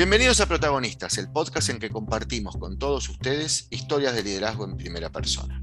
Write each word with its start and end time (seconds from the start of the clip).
Bienvenidos 0.00 0.40
a 0.40 0.46
Protagonistas, 0.46 1.18
el 1.18 1.30
podcast 1.30 1.68
en 1.68 1.78
que 1.78 1.90
compartimos 1.90 2.56
con 2.56 2.78
todos 2.78 3.06
ustedes 3.10 3.66
historias 3.68 4.14
de 4.14 4.22
liderazgo 4.22 4.64
en 4.64 4.78
primera 4.78 5.12
persona. 5.12 5.62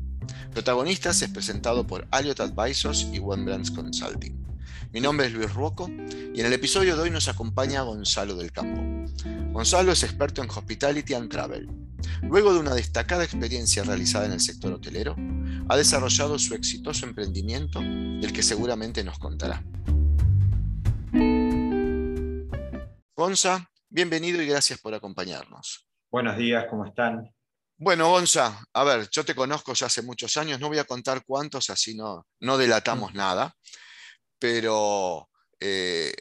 Protagonistas 0.53 1.19
es 1.23 1.29
presentado 1.31 1.87
por 1.87 2.07
Alliot 2.11 2.39
Advisors 2.41 3.07
y 3.11 3.17
One 3.17 3.45
Brands 3.45 3.71
Consulting. 3.71 4.37
Mi 4.93 5.01
nombre 5.01 5.25
es 5.25 5.33
Luis 5.33 5.51
Ruoco 5.51 5.89
y 5.89 6.39
en 6.39 6.45
el 6.45 6.53
episodio 6.53 6.95
de 6.95 7.01
hoy 7.01 7.09
nos 7.09 7.27
acompaña 7.27 7.81
Gonzalo 7.81 8.35
del 8.35 8.51
Campo. 8.51 8.79
Gonzalo 9.53 9.91
es 9.91 10.03
experto 10.03 10.43
en 10.43 10.51
Hospitality 10.51 11.15
and 11.15 11.31
Travel. 11.31 11.67
Luego 12.21 12.53
de 12.53 12.59
una 12.59 12.75
destacada 12.75 13.23
experiencia 13.23 13.83
realizada 13.85 14.27
en 14.27 14.33
el 14.33 14.39
sector 14.39 14.71
hotelero, 14.71 15.15
ha 15.67 15.75
desarrollado 15.75 16.37
su 16.37 16.53
exitoso 16.53 17.07
emprendimiento, 17.07 17.79
del 17.79 18.31
que 18.31 18.43
seguramente 18.43 19.03
nos 19.03 19.17
contará. 19.17 19.63
Gonza, 23.15 23.67
bienvenido 23.89 24.41
y 24.41 24.47
gracias 24.47 24.79
por 24.79 24.93
acompañarnos. 24.93 25.87
Buenos 26.09 26.37
días, 26.37 26.65
¿cómo 26.69 26.85
están? 26.85 27.33
Bueno, 27.77 28.09
Gonza, 28.09 28.63
a 28.73 28.83
ver, 28.83 29.07
yo 29.11 29.23
te 29.23 29.35
conozco 29.35 29.73
ya 29.73 29.85
hace 29.85 30.01
muchos 30.01 30.35
años, 30.37 30.59
no 30.59 30.67
voy 30.67 30.79
a 30.79 30.83
contar 30.83 31.23
cuántos, 31.25 31.69
así 31.69 31.95
no, 31.95 32.25
no 32.39 32.57
delatamos 32.57 33.13
mm. 33.13 33.17
nada, 33.17 33.55
pero 34.39 35.29
eh, 35.59 36.13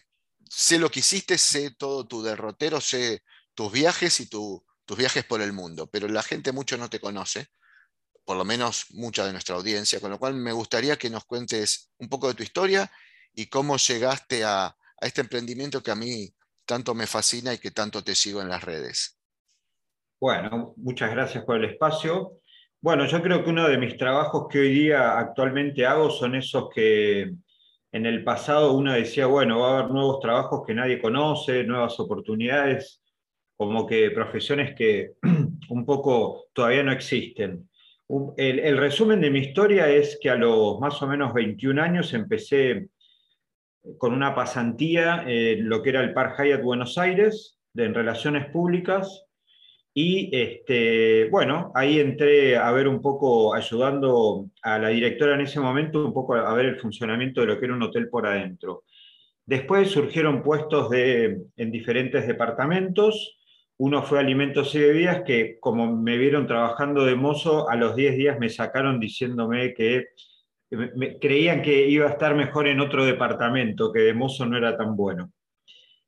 sé 0.49 0.79
lo 0.79 0.91
que 0.91 1.01
hiciste, 1.01 1.39
sé 1.39 1.71
todo 1.71 2.07
tu 2.07 2.23
derrotero, 2.23 2.81
sé 2.81 3.23
tus 3.55 3.73
viajes 3.73 4.21
y 4.21 4.29
tus 4.29 4.63
viajes 4.97 5.25
por 5.25 5.41
el 5.41 5.53
mundo, 5.53 5.89
pero 5.89 6.09
la 6.09 6.23
gente 6.23 6.53
mucho 6.53 6.77
no 6.77 6.91
te 6.91 7.01
conoce, 7.01 7.49
por 8.25 8.37
lo 8.37 8.45
menos 8.45 8.87
mucha 8.91 9.25
de 9.25 9.33
nuestra 9.33 9.57
audiencia, 9.57 10.01
con 10.01 10.11
lo 10.11 10.19
cual 10.19 10.35
me 10.35 10.53
gustaría 10.53 10.99
que 10.99 11.11
nos 11.11 11.25
cuentes 11.25 11.91
un 11.99 12.09
poco 12.09 12.29
de 12.29 12.35
tu 12.35 12.43
historia 12.43 12.91
y 13.33 13.47
cómo 13.47 13.79
llegaste 13.79 14.45
a, 14.45 14.67
a 14.67 14.77
este 15.07 15.23
emprendimiento 15.23 15.83
que 15.83 15.91
a 15.91 15.95
mí 15.95 16.36
tanto 16.67 16.95
me 16.95 17.07
fascina 17.07 17.55
y 17.55 17.59
que 17.59 17.71
tanto 17.71 18.03
te 18.03 18.15
sigo 18.15 18.43
en 18.43 18.49
las 18.49 18.63
redes. 18.63 19.19
Bueno, 20.21 20.75
muchas 20.77 21.11
gracias 21.11 21.45
por 21.45 21.57
el 21.57 21.71
espacio. 21.71 22.41
Bueno, 22.81 23.07
yo 23.07 23.23
creo 23.23 23.43
que 23.43 23.51
uno 23.51 23.69
de 23.69 23.79
mis 23.79 23.97
trabajos 23.97 24.47
que 24.51 24.61
hoy 24.61 24.73
día 24.73 25.19
actualmente 25.19 25.87
hago 25.87 26.11
son 26.11 26.35
esos 26.35 26.69
que 26.75 27.33
en 27.93 28.07
el 28.07 28.23
pasado 28.25 28.73
uno 28.73 28.93
decía, 28.93 29.27
bueno, 29.27 29.61
va 29.61 29.71
a 29.71 29.79
haber 29.79 29.93
nuevos 29.93 30.21
trabajos 30.21 30.63
que 30.67 30.75
nadie 30.75 31.01
conoce, 31.01 31.65
nuevas 31.65 31.99
oportunidades, 31.99 33.03
como 33.57 33.87
que 33.87 34.11
profesiones 34.11 34.75
que 34.75 35.13
un 35.71 35.87
poco 35.87 36.47
todavía 36.53 36.83
no 36.83 36.93
existen. 36.93 37.69
El, 38.37 38.79
resumen 38.79 39.21
de 39.21 39.31
mi 39.31 39.41
historia 39.41 39.89
es 39.89 40.19
que 40.21 40.31
a 40.31 40.37
los 40.37 40.79
más 40.79 41.03
o 41.03 41.09
menos 41.09 41.35
21 41.35 41.83
años 41.83 42.15
empecé 42.15 42.89
con 43.99 44.13
una 44.13 44.35
pasantía 44.35 45.25
en 45.27 45.69
lo 45.69 45.83
que 45.83 45.91
era 45.91 46.03
el 46.03 46.13
Park 46.13 46.37
Hyatt 46.39 46.63
Buenos 46.63 46.99
Aires, 46.99 47.59
en 47.75 47.95
relaciones 47.95 48.47
públicas, 48.51 49.27
y 49.99 50.29
este, 50.37 51.27
bueno, 51.31 51.73
ahí 51.75 51.99
entré 51.99 52.55
a 52.59 52.71
ver 52.71 52.87
un 52.87 53.01
poco, 53.01 53.55
ayudando 53.55 54.45
a 54.61 54.79
la 54.79 54.89
directora 54.91 55.37
en 55.37 55.41
ese 55.41 55.59
momento, 55.59 56.05
un 56.05 56.13
poco 56.13 56.35
a 56.35 56.53
ver 56.53 56.67
el 56.67 56.79
funcionamiento 56.79 57.41
de 57.41 57.47
lo 57.47 57.59
que 57.59 57.65
era 57.65 57.75
un 57.75 57.83
hotel 57.83 58.11
por 58.11 58.27
adentro. 58.27 58.85
Después 59.47 59.91
surgieron 59.91 60.43
puestos 60.43 60.91
de, 60.91 61.39
en 61.57 61.71
diferentes 61.71 62.27
departamentos. 62.27 63.39
Uno 63.79 64.03
fue 64.03 64.19
alimentos 64.19 64.75
y 64.75 64.81
bebidas, 64.81 65.23
que 65.23 65.59
como 65.61 65.97
me 65.97 66.19
vieron 66.19 66.47
trabajando 66.47 67.07
de 67.07 67.15
mozo, 67.15 67.71
a 67.71 67.75
los 67.77 67.97
10 67.97 68.19
días 68.19 68.39
me 68.39 68.51
sacaron 68.51 69.01
diciéndome 69.01 69.73
que 69.73 70.09
creían 71.21 71.63
que 71.63 71.89
iba 71.89 72.07
a 72.07 72.13
estar 72.13 72.35
mejor 72.35 72.67
en 72.67 72.81
otro 72.81 73.05
departamento, 73.05 73.93
que 73.93 74.01
de 74.01 74.15
mozo 74.15 74.47
no 74.47 74.57
era 74.57 74.77
tan 74.77 74.97
bueno. 74.97 75.33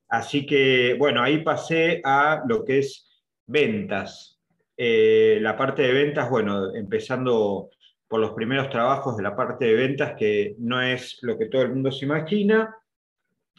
Así 0.09 0.45
que, 0.45 0.95
bueno, 0.97 1.21
ahí 1.21 1.43
pasé 1.43 2.01
a 2.03 2.43
lo 2.47 2.65
que 2.65 2.79
es 2.79 3.07
ventas. 3.45 4.39
Eh, 4.75 5.39
la 5.41 5.55
parte 5.55 5.83
de 5.83 5.93
ventas, 5.93 6.29
bueno, 6.29 6.73
empezando 6.73 7.69
por 8.07 8.19
los 8.19 8.31
primeros 8.31 8.69
trabajos 8.69 9.15
de 9.17 9.23
la 9.23 9.35
parte 9.35 9.65
de 9.65 9.73
ventas, 9.75 10.15
que 10.17 10.55
no 10.57 10.81
es 10.81 11.19
lo 11.21 11.37
que 11.37 11.45
todo 11.45 11.61
el 11.61 11.69
mundo 11.69 11.91
se 11.91 12.05
imagina, 12.05 12.75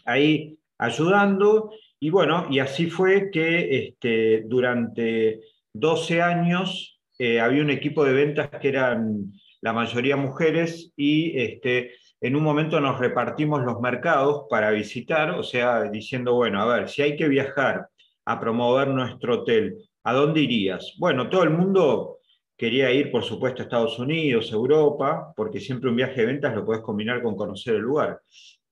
ahí 0.04 0.58
ayudando, 0.78 1.70
y 2.00 2.10
bueno, 2.10 2.46
y 2.50 2.58
así 2.58 2.90
fue 2.90 3.30
que 3.30 3.76
este, 3.76 4.42
durante 4.46 5.40
12 5.72 6.20
años 6.20 7.00
eh, 7.18 7.38
había 7.38 7.62
un 7.62 7.70
equipo 7.70 8.04
de 8.04 8.14
ventas 8.14 8.50
que 8.60 8.68
eran 8.70 9.32
la 9.60 9.72
mayoría 9.72 10.16
mujeres, 10.16 10.92
y 10.96 11.38
este, 11.38 11.92
en 12.20 12.36
un 12.36 12.42
momento 12.42 12.80
nos 12.80 12.98
repartimos 12.98 13.62
los 13.64 13.80
mercados 13.80 14.46
para 14.48 14.70
visitar, 14.70 15.30
o 15.30 15.42
sea, 15.42 15.84
diciendo, 15.84 16.34
bueno, 16.34 16.60
a 16.60 16.66
ver, 16.66 16.88
si 16.88 17.02
hay 17.02 17.16
que 17.16 17.28
viajar 17.28 17.88
a 18.24 18.40
promover 18.40 18.88
nuestro 18.88 19.40
hotel, 19.40 19.76
¿a 20.04 20.12
dónde 20.12 20.40
irías? 20.40 20.94
Bueno, 20.98 21.28
todo 21.28 21.42
el 21.42 21.50
mundo 21.50 22.18
quería 22.56 22.92
ir, 22.92 23.10
por 23.10 23.24
supuesto, 23.24 23.62
a 23.62 23.64
Estados 23.64 23.98
Unidos, 23.98 24.52
Europa, 24.52 25.32
porque 25.34 25.60
siempre 25.60 25.88
un 25.88 25.96
viaje 25.96 26.20
de 26.20 26.26
ventas 26.26 26.54
lo 26.54 26.64
puedes 26.64 26.82
combinar 26.82 27.22
con 27.22 27.36
conocer 27.36 27.76
el 27.76 27.82
lugar. 27.82 28.20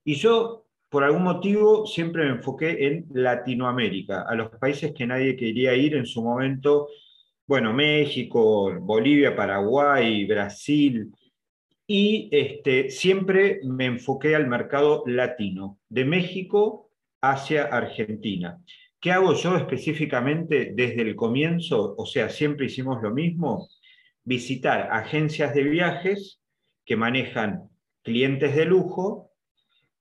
Y 0.04 0.14
yo, 0.14 0.66
por 0.90 1.04
algún 1.04 1.22
motivo, 1.22 1.86
siempre 1.86 2.24
me 2.24 2.32
enfoqué 2.32 2.86
en 2.86 3.06
Latinoamérica, 3.12 4.22
a 4.28 4.34
los 4.34 4.50
países 4.50 4.92
que 4.92 5.06
nadie 5.06 5.36
quería 5.36 5.74
ir 5.74 5.94
en 5.94 6.06
su 6.06 6.22
momento 6.22 6.88
bueno, 7.48 7.72
México, 7.72 8.78
Bolivia, 8.78 9.34
Paraguay, 9.34 10.26
Brasil, 10.26 11.10
y 11.86 12.28
este, 12.30 12.90
siempre 12.90 13.60
me 13.64 13.86
enfoqué 13.86 14.36
al 14.36 14.46
mercado 14.46 15.02
latino, 15.06 15.78
de 15.88 16.04
México 16.04 16.90
hacia 17.22 17.64
Argentina. 17.64 18.62
¿Qué 19.00 19.12
hago 19.12 19.32
yo 19.32 19.56
específicamente 19.56 20.72
desde 20.74 21.00
el 21.00 21.16
comienzo? 21.16 21.94
O 21.96 22.04
sea, 22.04 22.28
siempre 22.28 22.66
hicimos 22.66 23.02
lo 23.02 23.14
mismo, 23.14 23.70
visitar 24.24 24.90
agencias 24.92 25.54
de 25.54 25.62
viajes 25.62 26.42
que 26.84 26.96
manejan 26.96 27.70
clientes 28.02 28.54
de 28.56 28.66
lujo 28.66 29.30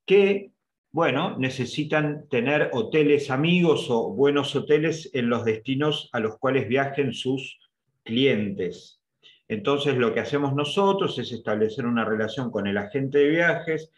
que 0.05 0.51
bueno, 0.97 1.37
necesitan 1.37 2.27
tener 2.27 2.71
hoteles 2.73 3.29
amigos 3.29 3.85
o 3.91 4.09
buenos 4.09 4.55
hoteles 4.55 5.11
en 5.13 5.29
los 5.29 5.45
destinos 5.45 6.09
a 6.11 6.19
los 6.19 6.39
cuales 6.39 6.67
viajen 6.67 7.13
sus 7.13 7.59
clientes. 8.03 8.99
Entonces 9.47 9.95
lo 9.95 10.11
que 10.11 10.21
hacemos 10.21 10.55
nosotros 10.55 11.19
es 11.19 11.31
establecer 11.31 11.85
una 11.85 12.03
relación 12.03 12.49
con 12.49 12.65
el 12.65 12.79
agente 12.79 13.19
de 13.19 13.29
viajes, 13.29 13.91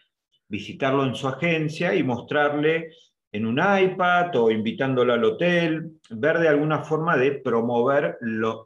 visitarlo 0.46 1.06
en 1.06 1.14
su 1.14 1.26
agencia 1.26 1.94
y 1.94 2.02
mostrarle 2.02 2.90
en 3.32 3.46
un 3.46 3.58
iPad 3.58 4.36
o 4.36 4.50
invitándolo 4.50 5.14
al 5.14 5.24
hotel, 5.24 5.92
ver 6.10 6.38
de 6.38 6.48
alguna 6.48 6.80
forma 6.80 7.16
de 7.16 7.32
promover 7.32 8.18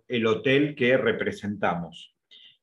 el 0.09 0.27
hotel 0.27 0.75
que 0.75 0.97
representamos. 0.97 2.13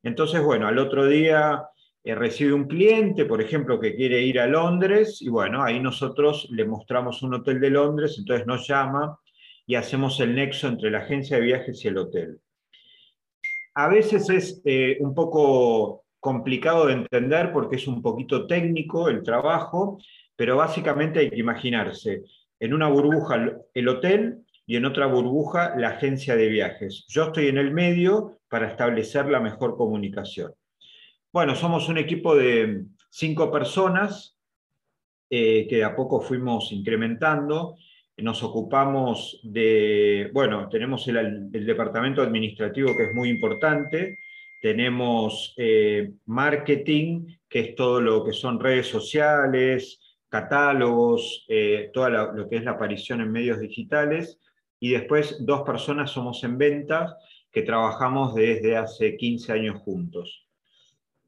Entonces, 0.03 0.43
bueno, 0.43 0.67
al 0.67 0.77
otro 0.79 1.05
día 1.05 1.63
eh, 2.03 2.15
recibe 2.15 2.53
un 2.53 2.67
cliente, 2.67 3.25
por 3.25 3.41
ejemplo, 3.41 3.79
que 3.79 3.95
quiere 3.95 4.21
ir 4.21 4.39
a 4.39 4.47
Londres, 4.47 5.21
y 5.21 5.29
bueno, 5.29 5.63
ahí 5.63 5.79
nosotros 5.79 6.47
le 6.51 6.65
mostramos 6.65 7.21
un 7.21 7.35
hotel 7.35 7.59
de 7.59 7.69
Londres, 7.69 8.15
entonces 8.17 8.47
nos 8.47 8.67
llama 8.67 9.19
y 9.67 9.75
hacemos 9.75 10.19
el 10.19 10.35
nexo 10.35 10.67
entre 10.67 10.89
la 10.89 10.99
agencia 10.99 11.37
de 11.37 11.43
viajes 11.43 11.85
y 11.85 11.87
el 11.87 11.97
hotel. 11.97 12.39
A 13.75 13.87
veces 13.87 14.29
es 14.29 14.61
eh, 14.65 14.97
un 14.99 15.13
poco 15.13 16.05
complicado 16.19 16.87
de 16.87 16.93
entender 16.93 17.53
porque 17.53 17.77
es 17.77 17.87
un 17.87 18.01
poquito 18.01 18.47
técnico 18.47 19.07
el 19.07 19.23
trabajo, 19.23 19.99
pero 20.35 20.57
básicamente 20.57 21.19
hay 21.19 21.29
que 21.29 21.39
imaginarse 21.39 22.23
en 22.59 22.73
una 22.73 22.87
burbuja 22.89 23.53
el 23.73 23.87
hotel 23.87 24.39
y 24.65 24.75
en 24.75 24.85
otra 24.85 25.05
burbuja 25.05 25.75
la 25.77 25.89
agencia 25.89 26.35
de 26.35 26.47
viajes. 26.47 27.05
Yo 27.07 27.25
estoy 27.25 27.47
en 27.47 27.57
el 27.57 27.71
medio 27.71 28.39
para 28.49 28.67
establecer 28.67 29.27
la 29.27 29.39
mejor 29.39 29.77
comunicación. 29.77 30.53
Bueno, 31.33 31.55
somos 31.55 31.87
un 31.87 31.97
equipo 31.97 32.35
de 32.35 32.87
cinco 33.09 33.49
personas 33.49 34.37
eh, 35.29 35.65
que 35.69 35.81
a 35.81 35.95
poco 35.95 36.19
fuimos 36.19 36.73
incrementando. 36.73 37.77
Nos 38.17 38.43
ocupamos 38.43 39.39
de, 39.41 40.29
bueno, 40.33 40.67
tenemos 40.67 41.07
el, 41.07 41.49
departamento 41.49 42.21
administrativo 42.21 42.97
que 42.97 43.03
es 43.03 43.15
muy 43.15 43.29
importante, 43.29 44.17
tenemos 44.61 45.53
eh, 45.55 46.11
marketing, 46.25 47.27
que 47.47 47.59
es 47.61 47.75
todo 47.75 48.01
lo 48.01 48.25
que 48.25 48.33
son 48.33 48.59
redes 48.59 48.87
sociales, 48.87 50.01
catálogos, 50.27 51.45
eh, 51.47 51.91
todo 51.93 52.09
lo 52.09 52.49
que 52.49 52.57
es 52.57 52.65
la 52.65 52.71
aparición 52.71 53.21
en 53.21 53.31
medios 53.31 53.61
digitales, 53.61 54.37
y 54.81 54.91
después 54.91 55.45
dos 55.45 55.61
personas 55.61 56.11
somos 56.11 56.43
en 56.43 56.57
ventas 56.57 57.15
que 57.49 57.61
trabajamos 57.61 58.35
desde 58.35 58.75
hace 58.75 59.15
15 59.15 59.53
años 59.53 59.79
juntos. 59.79 60.50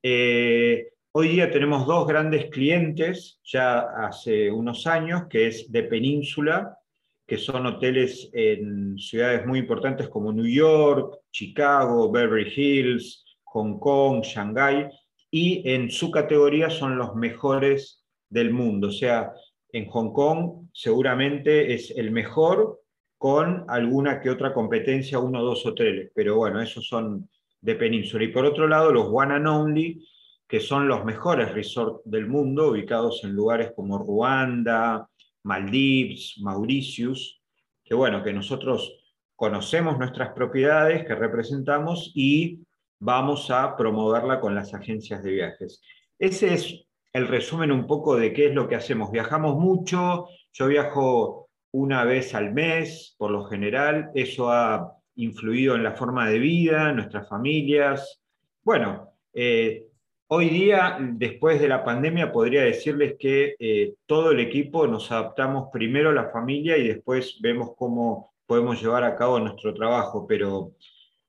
Eh, 0.06 0.90
hoy 1.14 1.30
día 1.30 1.50
tenemos 1.50 1.88
dos 1.88 2.06
grandes 2.06 2.50
clientes, 2.50 3.40
ya 3.42 3.80
hace 3.80 4.52
unos 4.52 4.86
años, 4.86 5.28
que 5.30 5.48
es 5.48 5.72
de 5.72 5.84
Península, 5.84 6.78
que 7.26 7.38
son 7.38 7.66
hoteles 7.66 8.30
en 8.34 8.98
ciudades 8.98 9.46
muy 9.46 9.60
importantes 9.60 10.10
como 10.10 10.34
New 10.34 10.46
York, 10.46 11.20
Chicago, 11.32 12.12
Beverly 12.12 12.52
Hills, 12.54 13.24
Hong 13.46 13.80
Kong, 13.80 14.24
Shanghai, 14.24 14.90
y 15.32 15.64
en 15.72 15.90
su 15.90 16.12
categoría 16.12 16.70
son 16.70 16.98
los 16.98 17.16
mejores 17.16 18.04
del 18.30 18.52
mundo. 18.52 18.90
O 18.90 18.92
sea, 18.92 19.32
en 19.70 19.88
Hong 19.88 20.12
Kong 20.12 20.68
seguramente 20.74 21.74
es 21.74 21.92
el 21.92 22.12
mejor 22.12 22.82
con 23.18 23.64
alguna 23.70 24.20
que 24.20 24.30
otra 24.30 24.54
competencia, 24.54 25.20
uno 25.20 25.40
o 25.40 25.46
dos 25.46 25.66
hoteles, 25.66 26.12
pero 26.14 26.36
bueno, 26.36 26.62
esos 26.62 26.86
son 26.86 27.30
de 27.64 27.76
península. 27.76 28.26
Y 28.26 28.28
por 28.28 28.46
otro 28.46 28.68
lado, 28.68 28.92
los 28.92 29.08
One 29.10 29.36
and 29.36 29.48
Only, 29.48 30.06
que 30.48 30.60
son 30.60 30.88
los 30.88 31.04
mejores 31.06 31.54
resorts 31.54 32.02
del 32.04 32.28
mundo, 32.28 32.72
ubicados 32.72 33.24
en 33.24 33.34
lugares 33.34 33.72
como 33.76 33.98
Ruanda, 33.98 35.10
Maldives, 35.44 36.36
Mauritius, 36.42 37.42
que 37.84 37.96
bueno, 37.96 38.22
que 38.22 38.34
nosotros 38.34 39.00
conocemos 39.36 39.98
nuestras 39.98 40.34
propiedades 40.34 41.06
que 41.06 41.16
representamos 41.16 42.12
y 42.14 42.60
vamos 43.00 43.50
a 43.50 43.76
promoverla 43.76 44.40
con 44.40 44.54
las 44.56 44.74
agencias 44.74 45.24
de 45.24 45.32
viajes. 45.32 45.82
Ese 46.20 46.54
es 46.54 46.86
el 47.14 47.28
resumen 47.28 47.72
un 47.72 47.88
poco 47.88 48.16
de 48.16 48.34
qué 48.34 48.48
es 48.48 48.54
lo 48.54 48.68
que 48.68 48.76
hacemos. 48.76 49.12
Viajamos 49.12 49.58
mucho, 49.58 50.28
yo 50.52 50.68
viajo 50.68 51.50
una 51.72 52.04
vez 52.04 52.36
al 52.36 52.54
mes, 52.54 53.16
por 53.18 53.32
lo 53.32 53.46
general, 53.46 54.12
eso 54.16 54.52
ha 54.52 54.98
influido 55.16 55.76
en 55.76 55.84
la 55.84 55.94
forma 55.94 56.30
de 56.30 56.40
vida, 56.40 56.92
nuestras 56.92 57.28
familias. 57.28 58.22
Bueno, 58.64 59.14
eh, 59.34 59.86
hoy 60.28 60.50
día, 60.50 60.98
después 61.00 61.60
de 61.60 61.68
la 61.68 61.84
pandemia, 61.84 62.32
podría 62.32 62.64
decirles 62.64 63.16
que 63.20 63.56
eh, 63.60 63.94
todo 64.06 64.32
el 64.32 64.40
equipo 64.40 64.88
nos 64.88 65.12
adaptamos 65.12 65.70
primero 65.72 66.10
a 66.10 66.14
la 66.14 66.30
familia 66.30 66.78
y 66.78 66.88
después 66.88 67.40
vemos 67.42 67.72
cómo 67.78 68.34
podemos 68.46 68.82
llevar 68.82 69.04
a 69.04 69.16
cabo 69.16 69.40
nuestro 69.40 69.74
trabajo, 69.74 70.26
pero 70.28 70.74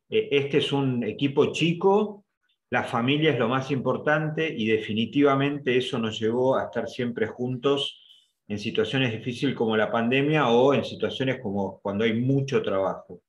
eh, 0.08 0.28
este 0.30 0.58
es 0.58 0.72
un 0.72 1.04
equipo 1.04 1.52
chico, 1.52 2.24
la 2.70 2.84
familia 2.84 3.32
es 3.32 3.38
lo 3.38 3.48
más 3.48 3.70
importante 3.70 4.52
y 4.52 4.66
definitivamente 4.66 5.76
eso 5.76 5.98
nos 5.98 6.18
llevó 6.18 6.56
a 6.56 6.64
estar 6.64 6.88
siempre 6.88 7.26
juntos 7.26 8.00
en 8.48 8.58
situaciones 8.58 9.12
difíciles 9.12 9.54
como 9.54 9.76
la 9.76 9.90
pandemia 9.90 10.48
o 10.48 10.74
en 10.74 10.84
situaciones 10.84 11.40
como 11.40 11.80
cuando 11.80 12.04
hay 12.04 12.14
mucho 12.20 12.62
trabajo. 12.62 13.20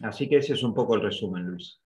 Así 0.00 0.28
que 0.28 0.36
ese 0.36 0.54
es 0.54 0.62
un 0.62 0.74
poco 0.74 0.94
el 0.94 1.02
resumen, 1.02 1.44
Luis. 1.44 1.80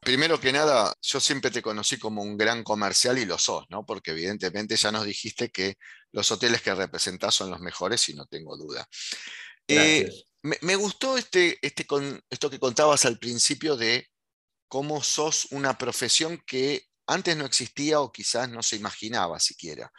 Primero 0.00 0.38
que 0.38 0.52
nada, 0.52 0.94
yo 1.00 1.18
siempre 1.18 1.50
te 1.50 1.62
conocí 1.62 1.98
como 1.98 2.22
un 2.22 2.36
gran 2.36 2.62
comercial 2.62 3.18
y 3.18 3.24
lo 3.24 3.38
sos, 3.38 3.64
¿no? 3.70 3.86
Porque 3.86 4.10
evidentemente 4.10 4.76
ya 4.76 4.92
nos 4.92 5.06
dijiste 5.06 5.50
que 5.50 5.78
los 6.12 6.30
hoteles 6.30 6.60
que 6.60 6.74
representás 6.74 7.34
son 7.34 7.50
los 7.50 7.60
mejores 7.60 8.06
y 8.10 8.14
no 8.14 8.26
tengo 8.26 8.56
duda. 8.58 8.86
Eh, 9.66 10.06
me, 10.42 10.76
gustó 10.76 11.16
este, 11.16 11.58
este 11.62 11.86
con, 11.86 12.22
esto 12.28 12.50
que 12.50 12.58
contabas 12.58 13.06
al 13.06 13.18
principio 13.18 13.76
de 13.76 14.06
cómo 14.68 15.02
sos 15.02 15.46
una 15.52 15.78
profesión 15.78 16.42
que 16.46 16.84
antes 17.06 17.34
no 17.34 17.46
existía 17.46 18.00
o 18.00 18.12
quizás 18.12 18.50
no 18.50 18.62
se 18.62 18.76
imaginaba 18.76 19.40
siquiera. 19.40 19.90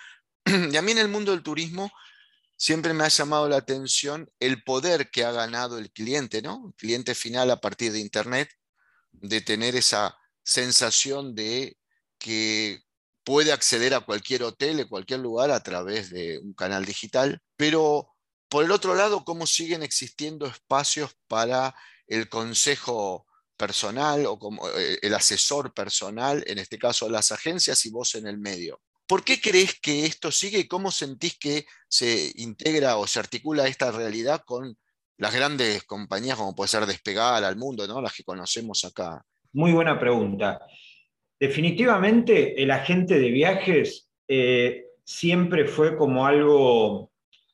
Y 0.72 0.78
a 0.78 0.82
mí 0.82 0.92
en 0.92 1.00
el 1.00 1.08
mundo 1.08 1.32
del 1.32 1.44
turismo 1.44 1.92
siempre 2.56 2.94
me 2.94 3.04
ha 3.04 3.10
llamado 3.10 3.50
la 3.50 3.58
atención 3.58 4.32
el 4.40 4.64
poder 4.64 5.10
que 5.10 5.26
ha 5.26 5.32
ganado 5.32 5.78
el 5.78 5.92
cliente, 5.92 6.42
¿no? 6.42 6.68
El 6.68 6.74
cliente 6.76 7.16
final 7.16 7.52
a 7.52 7.60
partir 7.60 7.92
de 7.92 8.00
Internet, 8.00 8.50
de 9.12 9.42
tener 9.42 9.76
esa 9.76 10.18
sensación 10.44 11.36
de 11.36 11.78
que 12.18 12.82
puede 13.24 13.52
acceder 13.52 13.94
a 13.94 14.02
cualquier 14.02 14.44
hotel, 14.44 14.82
a 14.82 14.88
cualquier 14.88 15.20
lugar 15.20 15.52
a 15.52 15.64
través 15.64 16.12
de 16.12 16.40
un 16.40 16.54
canal 16.54 16.86
digital, 16.86 17.42
pero 17.58 18.16
por 18.48 18.64
el 18.64 18.72
otro 18.72 18.96
lado, 18.96 19.26
cómo 19.26 19.48
siguen 19.48 19.84
existiendo 19.84 20.46
espacios 20.46 21.16
para 21.28 21.76
el 22.08 22.30
consejo 22.30 23.26
personal 23.58 24.26
o 24.28 24.38
como 24.38 24.70
eh, 24.70 25.00
el 25.02 25.14
asesor 25.14 25.74
personal, 25.74 26.44
en 26.48 26.60
este 26.60 26.78
caso 26.78 27.10
las 27.10 27.32
agencias 27.32 27.86
y 27.86 27.90
vos 27.90 28.16
en 28.16 28.28
el 28.28 28.38
medio. 28.38 28.80
¿Por 29.08 29.24
qué 29.24 29.40
crees 29.40 29.80
que 29.80 30.06
esto 30.06 30.32
sigue 30.32 30.60
y 30.60 30.68
cómo 30.68 30.92
sentís 30.92 31.38
que 31.38 31.66
se 31.88 32.32
integra 32.36 32.98
o 32.98 33.06
se 33.06 33.20
articula 33.20 33.68
esta 33.68 33.92
realidad 33.92 34.42
con 34.46 34.76
las 35.18 35.34
grandes 35.34 35.84
compañías 35.84 36.38
como 36.38 36.56
puede 36.56 36.68
ser 36.68 36.86
Despegar 36.86 37.44
al 37.44 37.56
mundo, 37.56 37.88
¿no? 37.88 38.02
las 38.02 38.14
que 38.14 38.24
conocemos 38.24 38.84
acá? 38.84 39.24
Muy 39.54 39.72
buena 39.72 40.00
pregunta. 40.00 40.60
Definitivamente 41.40 42.62
el 42.62 42.72
agente 42.72 43.20
de 43.20 43.30
viajes 43.30 44.10
eh, 44.28 44.86
siempre 45.04 45.66
fue 45.66 45.96
como 45.96 46.26
algo, 46.26 47.12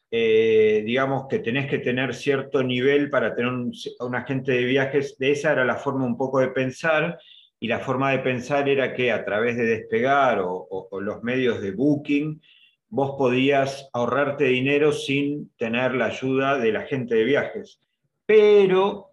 eh, 0.09 0.83
digamos, 0.86 1.27
que 1.27 1.39
tenés 1.39 1.69
que 1.69 1.80
tener 1.80 2.15
cierto 2.15 2.63
nivel 2.63 3.09
para 3.09 3.36
tener 3.36 3.51
un, 3.51 4.15
agente 4.15 4.54
de 4.54 4.63
viajes. 4.63 5.18
De 5.18 5.31
esa 5.31 5.51
era 5.51 5.65
la 5.65 5.75
forma 5.75 6.06
un 6.06 6.18
poco 6.18 6.39
de 6.39 6.47
pensar 6.47 7.19
y 7.63 7.68
la 7.68 7.80
forma 7.80 8.10
de 8.12 8.19
pensar 8.19 8.68
era 8.68 8.92
que 8.92 9.12
a 9.12 9.24
través 9.24 9.56
de 9.56 9.66
despegar 9.66 10.42
o, 10.44 10.90
los 11.00 11.22
medios 11.22 11.62
de 11.62 11.69
booking, 11.69 12.42
vos 12.90 13.12
podías 13.19 13.88
ahorrarte 13.94 14.46
dinero 14.46 14.92
sin 14.92 15.52
tener 15.58 15.94
la 15.94 16.08
ayuda 16.08 16.58
de 16.58 16.72
la 16.72 16.81
gente 16.81 17.13
de 17.13 17.24
viajes. 17.24 17.80
Pero 18.25 19.12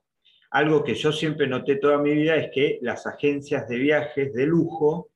algo 0.50 0.82
que 0.82 0.94
yo 0.94 1.12
siempre 1.12 1.46
noté 1.46 1.76
toda 1.76 1.98
mi 1.98 2.14
vida 2.14 2.36
es 2.36 2.50
que 2.50 2.78
las 2.80 3.06
agencias 3.06 3.68
de 3.68 3.76
viajes 3.76 4.32
de 4.32 4.46
lujo 4.46 5.10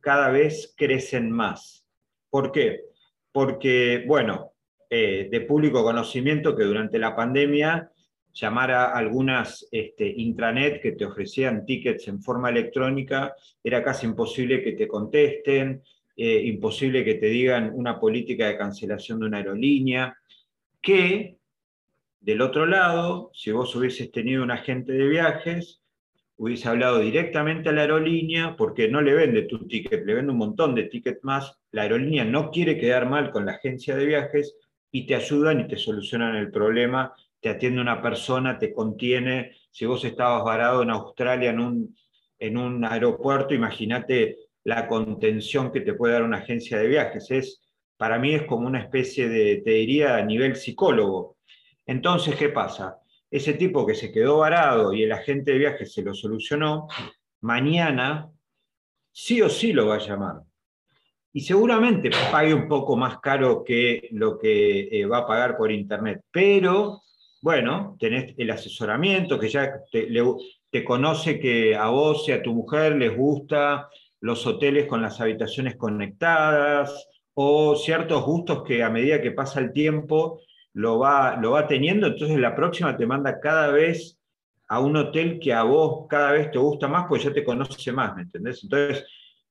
cada 0.00 0.30
vez 0.30 0.74
crecen 0.76 1.30
más. 1.30 1.86
¿Por 2.28 2.50
qué? 2.50 2.86
Porque, 3.30 4.02
bueno, 4.04 4.50
eh, 4.90 5.28
de 5.30 5.40
público 5.42 5.84
conocimiento 5.84 6.56
que 6.56 6.64
durante 6.64 6.98
la 6.98 7.14
pandemia 7.14 7.92
llamar 8.34 8.72
a 8.72 8.92
algunas 8.92 9.66
este, 9.70 10.06
intranet 10.06 10.82
que 10.82 10.92
te 10.92 11.04
ofrecían 11.04 11.64
tickets 11.64 12.08
en 12.08 12.20
forma 12.20 12.50
electrónica, 12.50 13.34
era 13.62 13.82
casi 13.82 14.06
imposible 14.06 14.62
que 14.62 14.72
te 14.72 14.88
contesten, 14.88 15.82
eh, 16.16 16.42
imposible 16.44 17.04
que 17.04 17.14
te 17.14 17.26
digan 17.26 17.70
una 17.72 17.98
política 17.98 18.48
de 18.48 18.58
cancelación 18.58 19.20
de 19.20 19.26
una 19.26 19.38
aerolínea, 19.38 20.16
que 20.82 21.36
del 22.20 22.40
otro 22.40 22.66
lado, 22.66 23.30
si 23.34 23.52
vos 23.52 23.74
hubieses 23.76 24.10
tenido 24.10 24.42
un 24.42 24.50
agente 24.50 24.92
de 24.92 25.06
viajes, 25.06 25.82
hubiese 26.36 26.68
hablado 26.68 26.98
directamente 26.98 27.68
a 27.68 27.72
la 27.72 27.82
aerolínea 27.82 28.56
porque 28.56 28.88
no 28.88 29.00
le 29.00 29.14
vende 29.14 29.42
tu 29.42 29.66
ticket, 29.66 30.04
le 30.04 30.14
vende 30.14 30.32
un 30.32 30.38
montón 30.38 30.74
de 30.74 30.84
tickets 30.84 31.22
más, 31.22 31.56
la 31.70 31.82
aerolínea 31.82 32.24
no 32.24 32.50
quiere 32.50 32.78
quedar 32.78 33.08
mal 33.08 33.30
con 33.30 33.46
la 33.46 33.52
agencia 33.52 33.94
de 33.94 34.06
viajes 34.06 34.56
y 34.90 35.06
te 35.06 35.14
ayudan 35.14 35.60
y 35.60 35.68
te 35.68 35.76
solucionan 35.76 36.34
el 36.36 36.50
problema 36.50 37.12
te 37.44 37.50
atiende 37.50 37.78
una 37.78 38.00
persona, 38.00 38.58
te 38.58 38.72
contiene. 38.72 39.54
Si 39.70 39.84
vos 39.84 40.02
estabas 40.02 40.42
varado 40.44 40.82
en 40.82 40.88
Australia 40.88 41.50
en 41.50 41.60
un, 41.60 41.96
en 42.38 42.56
un 42.56 42.82
aeropuerto, 42.86 43.52
imagínate 43.52 44.38
la 44.62 44.88
contención 44.88 45.70
que 45.70 45.82
te 45.82 45.92
puede 45.92 46.14
dar 46.14 46.22
una 46.22 46.38
agencia 46.38 46.78
de 46.78 46.86
viajes. 46.86 47.30
Es, 47.30 47.60
para 47.98 48.18
mí 48.18 48.32
es 48.32 48.44
como 48.44 48.66
una 48.66 48.80
especie 48.80 49.28
de, 49.28 49.60
te 49.62 49.72
diría, 49.72 50.16
a 50.16 50.24
nivel 50.24 50.56
psicólogo. 50.56 51.36
Entonces, 51.84 52.34
¿qué 52.36 52.48
pasa? 52.48 52.96
Ese 53.30 53.52
tipo 53.52 53.86
que 53.86 53.94
se 53.94 54.10
quedó 54.10 54.38
varado 54.38 54.94
y 54.94 55.02
el 55.02 55.12
agente 55.12 55.52
de 55.52 55.58
viajes 55.58 55.92
se 55.92 56.00
lo 56.00 56.14
solucionó, 56.14 56.88
mañana 57.42 58.32
sí 59.12 59.42
o 59.42 59.50
sí 59.50 59.74
lo 59.74 59.88
va 59.88 59.96
a 59.96 60.06
llamar. 60.06 60.36
Y 61.30 61.42
seguramente 61.42 62.08
pague 62.32 62.54
un 62.54 62.66
poco 62.68 62.96
más 62.96 63.18
caro 63.18 63.62
que 63.62 64.08
lo 64.12 64.38
que 64.38 64.88
eh, 64.90 65.04
va 65.04 65.18
a 65.18 65.26
pagar 65.26 65.58
por 65.58 65.70
internet, 65.70 66.22
pero 66.30 67.02
bueno, 67.44 67.94
tenés 68.00 68.34
el 68.38 68.50
asesoramiento, 68.50 69.38
que 69.38 69.50
ya 69.50 69.70
te, 69.92 70.82
conoce 70.82 71.38
que 71.38 71.76
a 71.76 71.90
vos 71.90 72.26
y 72.26 72.32
a 72.32 72.42
tu 72.42 72.54
mujer 72.54 72.96
les 72.96 73.14
gusta 73.14 73.90
los 74.22 74.46
hoteles 74.46 74.86
con 74.86 75.02
las 75.02 75.20
habitaciones 75.20 75.76
conectadas 75.76 77.06
o 77.34 77.76
ciertos 77.76 78.24
gustos 78.24 78.62
que 78.62 78.82
a 78.82 78.88
medida 78.88 79.20
que 79.20 79.30
pasa 79.30 79.60
el 79.60 79.74
tiempo 79.74 80.40
lo 80.72 80.98
va, 80.98 81.36
lo 81.36 81.50
va 81.50 81.66
teniendo, 81.66 82.06
entonces 82.06 82.38
la 82.38 82.56
próxima 82.56 82.96
te 82.96 83.04
manda 83.04 83.38
cada 83.40 83.68
vez 83.68 84.18
a 84.66 84.80
un 84.80 84.96
hotel 84.96 85.38
que 85.38 85.52
a 85.52 85.64
vos 85.64 86.06
cada 86.08 86.32
vez 86.32 86.50
te 86.50 86.56
gusta 86.56 86.88
más, 86.88 87.04
pues 87.10 87.24
ya 87.24 87.32
te 87.34 87.44
conoce 87.44 87.92
más, 87.92 88.16
¿me 88.16 88.22
entendés? 88.22 88.62
Entonces, 88.62 89.04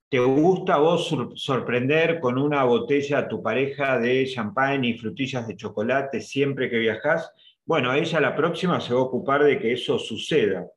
¿te 0.10 0.18
gusta 0.18 0.74
a 0.74 0.80
vos 0.80 1.16
sorprender 1.36 2.20
con 2.20 2.40
una 2.40 2.64
botella 2.64 3.20
a 3.20 3.28
tu 3.28 3.44
pareja 3.44 4.00
de 4.00 4.26
champán 4.26 4.84
y 4.84 4.98
frutillas 4.98 5.48
de 5.48 5.56
chocolate 5.56 6.22
siempre 6.22 6.72
que 6.72 6.80
viajas? 6.80 7.32
Bueno, 7.66 7.94
ella 7.94 8.20
la 8.20 8.36
próxima 8.36 8.82
se 8.82 8.94
va 8.94 9.00
a 9.00 9.04
ocupar 9.04 9.44
de 9.44 9.58
que 9.58 9.74
eso 9.74 9.98
suceda. 9.98 10.68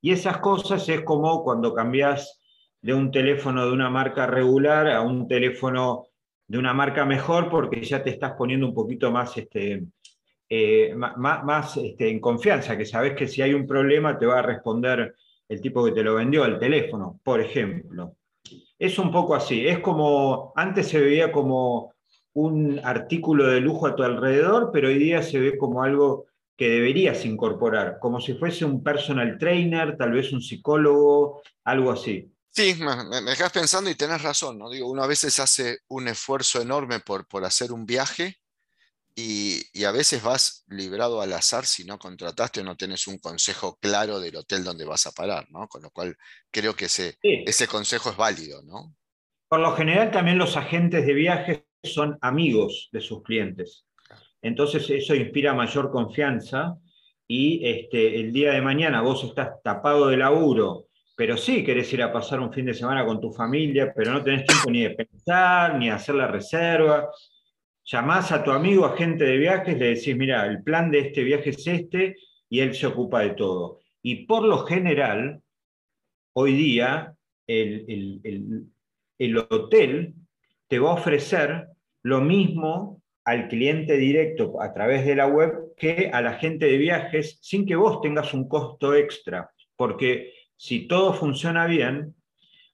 Y 0.00 0.12
esas 0.12 0.38
cosas 0.38 0.88
es 0.88 1.02
como 1.02 1.44
cuando 1.44 1.74
cambias 1.74 2.40
de 2.80 2.94
un 2.94 3.10
teléfono 3.10 3.66
de 3.66 3.72
una 3.72 3.90
marca 3.90 4.26
regular 4.26 4.88
a 4.88 5.00
un 5.00 5.28
teléfono 5.28 6.06
de 6.46 6.58
una 6.58 6.72
marca 6.72 7.04
mejor 7.04 7.50
porque 7.50 7.82
ya 7.82 8.02
te 8.02 8.10
estás 8.10 8.32
poniendo 8.32 8.66
un 8.66 8.74
poquito 8.74 9.10
más, 9.10 9.36
este, 9.36 9.84
eh, 10.48 10.94
más, 10.94 11.76
este, 11.76 12.08
en 12.08 12.20
confianza, 12.20 12.76
que 12.76 12.86
sabes 12.86 13.14
que 13.14 13.28
si 13.28 13.42
hay 13.42 13.54
un 13.54 13.66
problema 13.66 14.18
te 14.18 14.26
va 14.26 14.38
a 14.38 14.42
responder 14.42 15.14
el 15.48 15.60
tipo 15.60 15.84
que 15.84 15.92
te 15.92 16.02
lo 16.02 16.14
vendió, 16.14 16.44
el 16.44 16.58
teléfono, 16.58 17.20
por 17.22 17.40
ejemplo. 17.40 18.14
Es 18.78 18.98
un 18.98 19.12
poco 19.12 19.34
así, 19.34 19.66
es 19.66 19.80
como, 19.80 20.52
antes 20.56 20.88
se 20.88 21.00
veía 21.00 21.30
como 21.30 21.94
un 22.34 22.80
artículo 22.84 23.46
de 23.48 23.60
lujo 23.60 23.86
a 23.86 23.96
tu 23.96 24.02
alrededor, 24.02 24.70
pero 24.72 24.88
hoy 24.88 24.98
día 24.98 25.22
se 25.22 25.38
ve 25.38 25.58
como 25.58 25.82
algo 25.82 26.26
que 26.56 26.68
deberías 26.68 27.24
incorporar, 27.24 27.98
como 28.00 28.20
si 28.20 28.34
fuese 28.34 28.64
un 28.64 28.82
personal 28.82 29.38
trainer, 29.38 29.96
tal 29.96 30.12
vez 30.12 30.32
un 30.32 30.42
psicólogo, 30.42 31.42
algo 31.64 31.92
así. 31.92 32.32
Sí, 32.50 32.74
me, 32.80 33.20
dejas 33.22 33.52
pensando 33.52 33.88
y 33.88 33.94
tenés 33.94 34.22
razón, 34.22 34.58
¿no? 34.58 34.68
Digo, 34.68 34.90
uno 34.90 35.04
a 35.04 35.06
veces 35.06 35.38
hace 35.38 35.78
un 35.88 36.08
esfuerzo 36.08 36.60
enorme 36.60 36.98
por, 36.98 37.28
por 37.28 37.44
hacer 37.44 37.70
un 37.72 37.86
viaje 37.86 38.38
y, 39.20 39.84
a 39.84 39.90
veces 39.90 40.22
vas 40.22 40.64
librado 40.68 41.20
al 41.20 41.32
azar 41.32 41.66
si 41.66 41.84
no 41.84 41.98
contrataste 41.98 42.60
o 42.60 42.64
no 42.64 42.76
tenés 42.76 43.06
un 43.08 43.18
consejo 43.18 43.76
claro 43.80 44.20
del 44.20 44.36
hotel 44.36 44.62
donde 44.62 44.84
vas 44.84 45.06
a 45.06 45.12
parar, 45.12 45.46
¿no? 45.50 45.66
Con 45.68 45.82
lo 45.82 45.90
cual 45.90 46.16
creo 46.50 46.74
que 46.76 46.84
ese, 46.84 47.18
ese 47.22 47.66
consejo 47.66 48.10
es 48.10 48.16
válido, 48.16 48.62
¿no? 48.62 48.94
Por 49.48 49.60
lo 49.60 49.74
general 49.74 50.10
también 50.10 50.38
los 50.38 50.56
agentes 50.56 51.04
de 51.06 51.14
viajes 51.14 51.62
son 51.92 52.18
amigos 52.20 52.88
de 52.92 53.00
sus 53.00 53.22
clientes. 53.22 53.86
Entonces 54.40 54.88
eso 54.90 55.14
inspira 55.14 55.54
mayor 55.54 55.90
confianza 55.90 56.76
y 57.26 57.66
este, 57.66 58.20
el 58.20 58.32
día 58.32 58.52
de 58.52 58.62
mañana 58.62 59.02
vos 59.02 59.24
estás 59.24 59.62
tapado 59.62 60.08
de 60.08 60.16
laburo 60.16 60.88
pero 61.18 61.36
sí 61.36 61.64
querés 61.64 61.92
ir 61.92 62.00
a 62.00 62.12
pasar 62.12 62.38
un 62.38 62.52
fin 62.52 62.64
de 62.64 62.74
semana 62.74 63.04
con 63.04 63.20
tu 63.20 63.32
familia, 63.32 63.92
pero 63.92 64.12
no 64.12 64.22
tenés 64.22 64.46
tiempo 64.46 64.70
ni 64.70 64.84
de 64.84 64.90
pensar, 64.90 65.76
ni 65.76 65.86
de 65.86 65.92
hacer 65.92 66.14
la 66.14 66.28
reserva. 66.28 67.10
Llamás 67.84 68.30
a 68.30 68.44
tu 68.44 68.52
amigo 68.52 68.86
agente 68.86 69.24
de 69.24 69.36
viajes, 69.36 69.76
le 69.76 69.96
decís, 69.96 70.16
mira, 70.16 70.46
el 70.46 70.62
plan 70.62 70.92
de 70.92 71.00
este 71.00 71.24
viaje 71.24 71.50
es 71.50 71.66
este, 71.66 72.14
y 72.48 72.60
él 72.60 72.72
se 72.72 72.86
ocupa 72.86 73.22
de 73.22 73.30
todo. 73.30 73.80
Y 74.00 74.26
por 74.26 74.44
lo 74.44 74.58
general, 74.58 75.42
hoy 76.34 76.52
día, 76.52 77.12
el, 77.48 78.70
el 79.18 79.38
hotel 79.38 80.14
te 80.68 80.78
va 80.78 80.90
a 80.90 80.94
ofrecer 80.94 81.66
lo 82.08 82.22
mismo 82.22 83.02
al 83.24 83.48
cliente 83.48 83.98
directo 83.98 84.62
a 84.62 84.72
través 84.72 85.04
de 85.04 85.14
la 85.14 85.26
web 85.26 85.74
que 85.76 86.10
al 86.10 86.26
agente 86.26 86.64
de 86.64 86.78
viajes 86.78 87.38
sin 87.42 87.66
que 87.66 87.76
vos 87.76 88.00
tengas 88.00 88.32
un 88.32 88.48
costo 88.48 88.94
extra, 88.94 89.50
porque 89.76 90.32
si 90.56 90.88
todo 90.88 91.12
funciona 91.12 91.66
bien, 91.66 92.14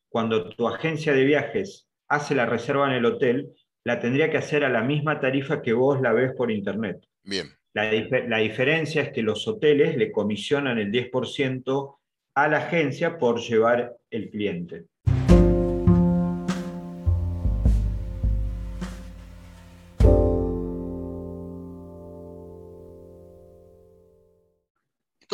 cuando 0.08 0.48
tu 0.50 0.68
agencia 0.68 1.12
de 1.12 1.24
viajes 1.24 1.88
hace 2.08 2.36
la 2.36 2.46
reserva 2.46 2.86
en 2.86 2.94
el 2.94 3.04
hotel, 3.04 3.50
la 3.82 3.98
tendría 3.98 4.30
que 4.30 4.38
hacer 4.38 4.64
a 4.64 4.68
la 4.68 4.82
misma 4.82 5.18
tarifa 5.18 5.60
que 5.60 5.72
vos 5.72 6.00
la 6.00 6.12
ves 6.12 6.32
por 6.36 6.52
internet. 6.52 7.04
Bien. 7.24 7.48
La, 7.72 7.90
la 8.28 8.38
diferencia 8.38 9.02
es 9.02 9.10
que 9.10 9.22
los 9.22 9.48
hoteles 9.48 9.96
le 9.96 10.12
comisionan 10.12 10.78
el 10.78 10.92
10% 10.92 11.96
a 12.36 12.48
la 12.48 12.58
agencia 12.58 13.18
por 13.18 13.40
llevar 13.40 13.96
el 14.08 14.30
cliente. 14.30 14.84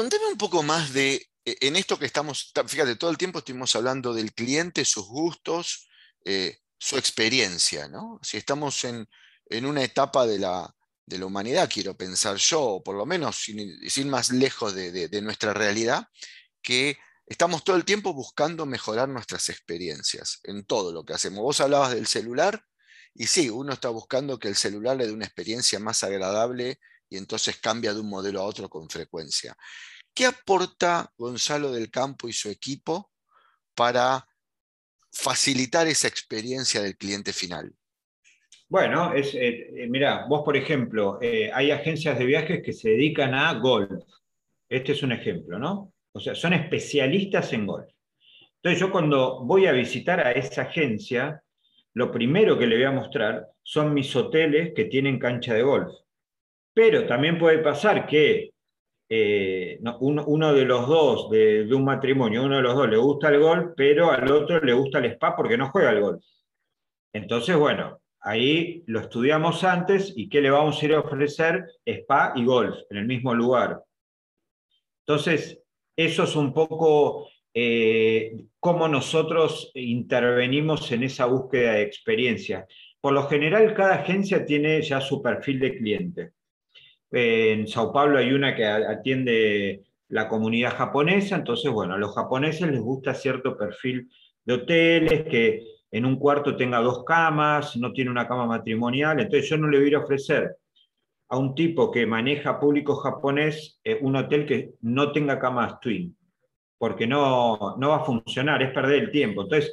Contame 0.01 0.29
un 0.29 0.39
poco 0.39 0.63
más 0.63 0.95
de 0.95 1.29
e, 1.45 1.59
en 1.61 1.77
esto 1.77 1.99
que 1.99 2.07
estamos, 2.07 2.55
fíjate, 2.67 2.97
todo 2.97 3.11
el 3.11 3.19
tiempo 3.19 3.41
estuvimos 3.41 3.77
hablando 3.77 4.15
del 4.15 4.33
cliente, 4.33 4.87
sus 4.87 5.07
gustos, 5.07 5.91
eh, 6.25 6.57
su 6.79 6.97
experiencia, 6.97 7.87
¿no? 7.87 8.19
Si 8.23 8.39
estamos 8.39 8.83
en, 8.85 9.07
una 9.67 9.85
etapa 9.85 10.27
de 10.27 10.39
la, 10.39 10.75
de 11.05 11.19
la, 11.19 11.27
humanidad, 11.27 11.69
quiero 11.71 11.99
pensar 11.99 12.37
yo, 12.37 12.63
o 12.63 12.83
por 12.83 12.97
lo 12.97 13.05
menos 13.05 13.45
sin, 13.45 14.09
más 14.09 14.31
lejos 14.31 14.75
de, 14.75 14.91
de, 14.91 15.21
nuestra 15.21 15.53
realidad, 15.53 16.07
que 16.63 16.97
estamos 17.27 17.63
todo 17.63 17.77
el 17.77 17.85
tiempo 17.85 18.15
buscando 18.15 18.65
mejorar 18.65 19.07
nuestras 19.11 19.51
experiencias 19.51 20.41
en 20.45 20.65
todo 20.65 20.95
lo 20.95 21.05
que 21.05 21.13
hacemos. 21.13 21.43
Vos 21.43 21.61
hablabas 21.61 21.93
del 21.93 22.07
celular, 22.07 22.65
y 23.13 23.27
sí, 23.27 23.51
uno 23.51 23.75
está 23.75 23.91
buscando 23.91 24.39
que 24.39 24.49
el 24.49 24.57
celular 24.57 24.97
le 24.97 25.09
dé 25.09 25.13
una 25.13 25.27
experiencia 25.27 25.79
más 25.79 26.03
agradable 26.05 26.81
y 27.11 27.17
entonces 27.17 27.59
cambia 27.59 27.93
de 27.93 28.01
un 28.01 28.09
modelo 28.09 28.41
a 28.41 28.45
otro 28.45 28.69
con 28.71 28.89
frecuencia. 28.89 29.57
¿Qué 30.15 30.27
aporta 30.27 31.13
Gonzalo 31.19 31.73
del 31.73 31.91
Campo 31.91 32.29
y 32.29 32.33
su 32.33 32.49
equipo 32.49 33.11
para 33.75 34.27
facilitar 35.13 35.87
esa 35.89 36.09
experiencia 36.09 36.81
del 36.81 36.97
cliente 36.97 37.33
final? 37.33 37.75
Bueno, 38.69 39.13
es, 39.13 39.35
eh, 39.35 39.83
eh, 39.83 39.89
mira, 39.89 40.27
vos 40.29 40.43
por 40.45 40.57
ejemplo, 40.57 41.19
eh, 41.21 41.51
hay 41.53 41.73
agencias 41.73 42.17
de 42.17 42.25
viajes 42.25 42.63
que 42.63 42.73
se 42.73 42.91
dedican 42.91 43.35
a 43.35 43.53
golf. 43.55 44.05
Este 44.69 44.93
es 44.93 45.03
un 45.03 45.11
ejemplo, 45.11 45.59
¿no? 45.59 45.93
O 46.13 46.21
sea, 46.21 46.37
son 46.37 46.53
especialistas 46.53 47.53
en 47.53 47.67
golf. 47.67 47.89
Entonces 48.57 48.79
yo 48.79 48.93
cuando 48.93 49.41
voy 49.45 49.67
a 49.67 49.73
visitar 49.73 50.21
a 50.21 50.33
esa 50.33 50.63
agencia, 50.63 51.43
lo 51.95 52.13
primero 52.13 52.59
que 52.59 52.67
le 52.67 52.77
voy 52.77 52.85
a 52.85 52.93
mostrar 52.93 53.49
son 53.63 53.93
mis 53.93 54.15
hoteles 54.15 54.73
que 54.75 54.85
tienen 54.85 55.19
cancha 55.19 55.55
de 55.55 55.63
golf. 55.63 55.93
Pero 56.81 57.07
también 57.07 57.39
puede 57.39 57.59
pasar 57.59 58.07
que 58.07 58.55
eh, 59.07 59.79
uno, 60.01 60.55
de 60.55 60.65
los 60.65 60.89
dos, 60.89 61.29
de, 61.29 61.69
un 61.75 61.85
matrimonio, 61.85 62.43
uno 62.43 62.57
de 62.57 62.63
los 62.63 62.75
dos 62.75 62.89
le 62.89 62.97
gusta 62.97 63.29
el 63.29 63.39
golf, 63.39 63.73
pero 63.77 64.11
al 64.11 64.33
otro 64.33 64.59
le 64.61 64.73
gusta 64.73 64.99
el 64.99 65.05
spa 65.13 65.37
porque 65.37 65.59
no 65.59 65.69
juega 65.69 65.91
el 65.91 66.01
golf. 66.01 66.25
Entonces, 67.13 67.55
bueno, 67.55 68.01
ahí 68.21 68.83
lo 68.87 69.01
estudiamos 69.01 69.63
antes 69.63 70.15
y 70.17 70.31
¿qué 70.31 70.41
le 70.41 70.49
vamos 70.49 70.81
a 70.81 70.87
ir 70.87 70.95
a 70.95 71.01
ofrecer? 71.01 71.67
Spa 71.85 72.33
y 72.35 72.47
golf 72.47 72.75
en 72.89 72.97
el 72.97 73.05
mismo 73.05 73.35
lugar. 73.35 73.83
Entonces, 75.07 75.63
eso 75.95 76.25
es 76.25 76.35
un 76.35 76.55
poco 76.55 77.29
eh, 77.53 78.47
cómo 78.59 78.89
nosotros 78.89 79.71
intervenimos 79.75 80.91
en 80.93 81.03
esa 81.03 81.27
búsqueda 81.27 81.73
de 81.73 81.83
experiencia. 81.83 82.67
Por 83.03 83.13
lo 83.13 83.29
general, 83.29 83.75
cada 83.75 83.97
agencia 83.97 84.47
tiene 84.47 84.81
ya 84.81 85.03
su 85.03 85.21
perfil 85.21 85.61
de 85.61 85.77
cliente. 85.77 86.40
En 87.11 87.67
Sao 87.67 87.93
Paulo 87.93 88.19
hay 88.19 88.33
una 88.33 88.55
que 88.55 88.65
atiende 88.65 89.83
la 90.09 90.29
comunidad 90.29 90.77
japonesa, 90.77 91.37
entonces, 91.37 91.71
bueno, 91.71 91.95
a 91.95 91.99
los 91.99 92.15
japoneses 92.15 92.71
les 92.71 92.81
gusta 92.81 93.15
cierto 93.15 93.57
perfil 93.57 94.09
de 94.45 94.55
hoteles, 94.55 95.25
que 95.25 95.63
en 95.91 96.05
un 96.05 96.17
cuarto 96.17 96.57
tenga 96.57 96.81
dos 96.81 97.05
camas, 97.05 97.77
no 97.77 97.93
tiene 97.93 98.11
una 98.11 98.27
cama 98.27 98.47
matrimonial, 98.47 99.21
entonces 99.21 99.49
yo 99.49 99.57
no 99.57 99.69
le 99.69 99.81
voy 99.81 99.95
a 99.95 100.01
ofrecer 100.01 100.57
a 101.29 101.37
un 101.37 101.55
tipo 101.55 101.91
que 101.91 102.07
maneja 102.07 102.59
público 102.59 102.97
japonés 102.97 103.81
eh, 103.85 103.99
un 104.01 104.17
hotel 104.17 104.47
que 104.47 104.73
no 104.83 105.13
tenga 105.13 105.39
camas 105.39 105.79
twin, 105.81 106.17
porque 106.77 107.07
no, 107.07 107.77
no 107.79 107.89
va 107.91 107.97
a 107.97 108.05
funcionar, 108.05 108.63
es 108.63 108.73
perder 108.73 109.05
el 109.05 109.11
tiempo. 109.13 109.43
Entonces, 109.43 109.73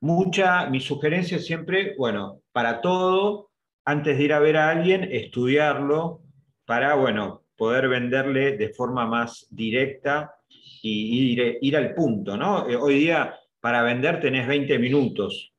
mucha, 0.00 0.68
mi 0.70 0.80
sugerencia 0.80 1.38
siempre, 1.38 1.94
bueno, 1.98 2.40
para 2.52 2.80
todo, 2.80 3.50
antes 3.84 4.16
de 4.16 4.24
ir 4.24 4.32
a 4.32 4.38
ver 4.38 4.56
a 4.56 4.70
alguien, 4.70 5.04
estudiarlo, 5.12 6.23
para, 6.64 6.94
bueno, 6.94 7.44
poder 7.56 7.88
venderle 7.88 8.56
de 8.56 8.70
forma 8.70 9.06
más 9.06 9.46
directa 9.50 10.34
y 10.82 11.32
ir, 11.32 11.58
ir 11.60 11.76
al 11.76 11.94
punto, 11.94 12.36
¿no? 12.36 12.68
Eh, 12.68 12.76
hoy 12.76 12.98
día, 12.98 13.34
para 13.60 13.82
vender 13.82 14.20
tenés 14.20 14.46
20 14.46 14.78
minutos 14.78 15.52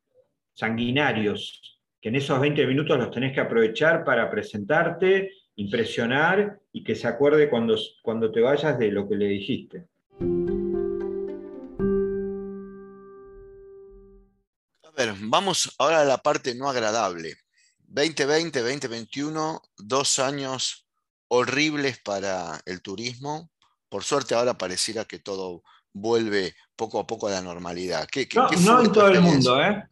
sanguinarios, 0.53 1.79
que 2.01 2.09
en 2.09 2.15
esos 2.15 2.39
20 2.39 2.65
minutos 2.67 2.97
los 2.97 3.11
tenés 3.11 3.33
que 3.33 3.41
aprovechar 3.41 4.03
para 4.03 4.29
presentarte, 4.29 5.31
impresionar 5.55 6.59
y 6.71 6.83
que 6.83 6.95
se 6.95 7.07
acuerde 7.07 7.49
cuando, 7.49 7.75
cuando 8.01 8.31
te 8.31 8.41
vayas 8.41 8.77
de 8.77 8.91
lo 8.91 9.07
que 9.07 9.15
le 9.15 9.27
dijiste. 9.27 9.85
A 14.83 14.91
ver, 14.95 15.13
vamos 15.19 15.73
ahora 15.79 16.01
a 16.01 16.05
la 16.05 16.17
parte 16.17 16.55
no 16.55 16.69
agradable. 16.69 17.35
2020, 17.87 18.59
2021, 18.59 19.61
dos 19.77 20.19
años 20.19 20.84
horribles 21.27 21.99
para 21.99 22.59
el 22.65 22.81
turismo. 22.81 23.49
Por 23.89 24.03
suerte 24.03 24.35
ahora 24.35 24.57
pareciera 24.57 25.05
que 25.05 25.19
todo 25.19 25.63
vuelve 25.93 26.53
poco 26.75 26.99
a 26.99 27.07
poco 27.07 27.27
a 27.27 27.31
la 27.31 27.41
normalidad. 27.41 28.07
no, 28.65 28.81
en 28.81 28.91
todo 28.91 29.07
el 29.07 29.21
mundo, 29.21 29.61
¿eh? 29.61 29.83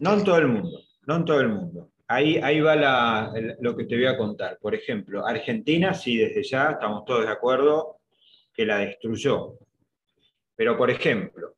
No 0.00 0.14
en 0.14 0.24
todo 0.24 0.38
el 0.38 0.48
mundo, 0.48 0.80
no 1.06 1.16
en 1.16 1.24
todo 1.24 1.40
el 1.40 1.48
mundo. 1.48 1.90
Ahí, 2.08 2.36
ahí 2.38 2.60
va 2.60 3.32
lo 3.60 3.76
que 3.76 3.84
te 3.84 3.94
voy 3.96 4.06
a 4.06 4.18
contar. 4.18 4.58
Por 4.58 4.74
ejemplo, 4.74 5.26
Argentina, 5.26 5.94
sí, 5.94 6.16
desde 6.16 6.42
ya 6.42 6.72
estamos 6.72 7.04
todos 7.04 7.24
de 7.24 7.32
acuerdo 7.32 8.00
que 8.52 8.66
la 8.66 8.78
destruyó. 8.78 9.54
Pero, 10.56 10.76
por 10.76 10.90
ejemplo, 10.90 11.54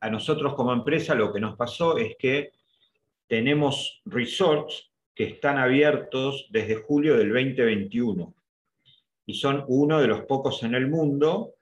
a 0.00 0.10
nosotros 0.10 0.54
como 0.54 0.72
empresa 0.72 1.14
lo 1.14 1.32
que 1.32 1.40
nos 1.40 1.56
pasó 1.56 1.96
es 1.96 2.16
que 2.18 2.52
tenemos 3.28 4.02
resorts 4.04 4.91
que 5.14 5.24
están 5.24 5.58
abiertos 5.58 6.48
desde 6.50 6.76
julio 6.76 7.16
del 7.16 7.32
2021 7.32 8.34
y 9.26 9.34
son 9.34 9.64
uno 9.68 10.00
de 10.00 10.08
los 10.08 10.22
pocos 10.22 10.62
en 10.62 10.74
el 10.74 10.88
mundo, 10.88 11.54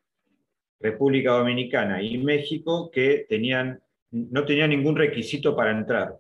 República 0.79 1.33
Dominicana 1.33 2.03
y 2.03 2.17
México, 2.19 2.91
que 2.91 3.27
tenían, 3.29 3.83
no 4.11 4.45
tenían 4.45 4.71
ningún 4.71 4.97
requisito 4.97 5.55
para 5.55 5.73
entrar. 5.73 6.19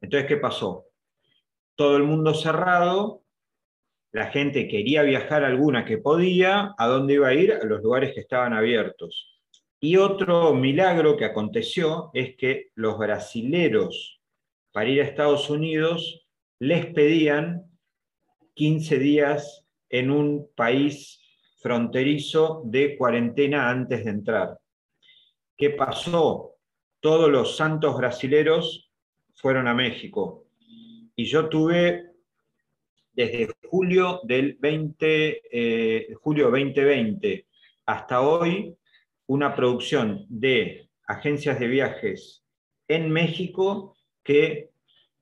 Entonces, 0.00 0.28
¿qué 0.28 0.38
pasó? 0.38 0.86
Todo 1.74 1.96
el 1.96 2.04
mundo 2.04 2.32
cerrado, 2.32 3.22
la 4.12 4.26
gente 4.28 4.66
quería 4.66 5.02
viajar 5.02 5.44
alguna 5.44 5.84
que 5.84 5.98
podía, 5.98 6.74
¿a 6.78 6.86
dónde 6.86 7.14
iba 7.14 7.28
a 7.28 7.34
ir? 7.34 7.52
A 7.52 7.64
los 7.64 7.82
lugares 7.82 8.14
que 8.14 8.20
estaban 8.20 8.54
abiertos. 8.54 9.40
Y 9.78 9.96
otro 9.96 10.54
milagro 10.54 11.16
que 11.16 11.26
aconteció 11.26 12.10
es 12.14 12.36
que 12.36 12.70
los 12.74 12.98
brasileros 12.98 14.20
para 14.72 14.88
ir 14.88 15.00
a 15.00 15.04
Estados 15.04 15.50
Unidos, 15.50 16.19
les 16.60 16.86
pedían 16.86 17.64
15 18.54 18.98
días 18.98 19.66
en 19.88 20.12
un 20.12 20.48
país 20.54 21.20
fronterizo 21.60 22.62
de 22.64 22.96
cuarentena 22.96 23.68
antes 23.68 24.04
de 24.04 24.10
entrar. 24.10 24.58
¿Qué 25.56 25.70
pasó? 25.70 26.50
todos 27.00 27.30
los 27.30 27.56
santos 27.56 27.96
brasileros 27.96 28.90
fueron 29.34 29.66
a 29.66 29.74
México. 29.74 30.46
Y 31.16 31.24
yo 31.24 31.48
tuve 31.48 32.12
desde 33.12 33.48
julio 33.66 34.20
del 34.24 34.56
20, 34.60 35.42
eh, 35.50 36.14
2020 36.22 37.46
hasta 37.86 38.20
hoy 38.20 38.76
una 39.26 39.54
producción 39.54 40.26
de 40.28 40.88
agencias 41.06 41.58
de 41.58 41.66
viajes 41.66 42.44
en 42.86 43.10
México 43.10 43.96
que 44.22 44.70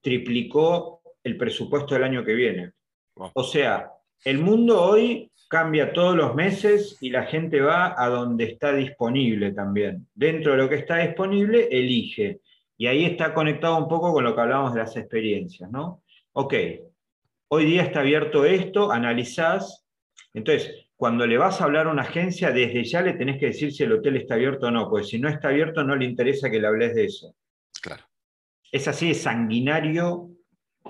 triplicó 0.01 0.98
el 1.29 1.37
presupuesto 1.37 1.95
del 1.95 2.05
año 2.05 2.25
que 2.25 2.35
viene. 2.35 2.73
O 3.15 3.45
sea, 3.45 3.91
el 4.25 4.39
mundo 4.39 4.83
hoy 4.83 5.31
cambia 5.49 5.93
todos 5.93 6.15
los 6.15 6.35
meses 6.35 6.99
y 7.01 7.11
la 7.11 7.25
gente 7.25 7.61
va 7.61 7.95
a 7.97 8.09
donde 8.09 8.45
está 8.45 8.73
disponible 8.73 9.53
también. 9.53 10.07
Dentro 10.15 10.53
de 10.53 10.59
lo 10.59 10.69
que 10.69 10.77
está 10.77 10.99
disponible, 10.99 11.69
elige. 11.71 12.41
Y 12.77 12.87
ahí 12.87 13.05
está 13.05 13.35
conectado 13.35 13.77
un 13.77 13.89
poco 13.89 14.13
con 14.13 14.25
lo 14.25 14.35
que 14.35 14.41
hablábamos 14.41 14.75
de 14.75 14.81
las 14.81 14.97
experiencias, 14.97 15.71
¿no? 15.71 16.03
Ok, 16.33 16.55
hoy 17.49 17.65
día 17.65 17.83
está 17.83 18.01
abierto 18.01 18.45
esto, 18.45 18.93
analizás. 18.93 19.85
Entonces, 20.35 20.87
cuando 20.95 21.27
le 21.27 21.39
vas 21.39 21.61
a 21.61 21.65
hablar 21.65 21.87
a 21.87 21.91
una 21.91 22.03
agencia, 22.03 22.53
desde 22.53 22.85
ya 22.85 23.03
le 23.03 23.15
tenés 23.15 23.39
que 23.39 23.47
decir 23.47 23.73
si 23.73 23.83
el 23.83 23.93
hotel 23.93 24.17
está 24.17 24.35
abierto 24.35 24.67
o 24.67 24.71
no, 24.71 24.89
porque 24.89 25.07
si 25.07 25.19
no 25.19 25.29
está 25.29 25.49
abierto 25.49 25.83
no 25.83 25.97
le 25.97 26.05
interesa 26.05 26.51
que 26.51 26.61
le 26.61 26.67
hables 26.67 26.95
de 26.95 27.05
eso. 27.05 27.35
Claro. 27.81 28.05
Es 28.71 28.87
así, 28.87 29.13
es 29.13 29.23
sanguinario 29.23 30.31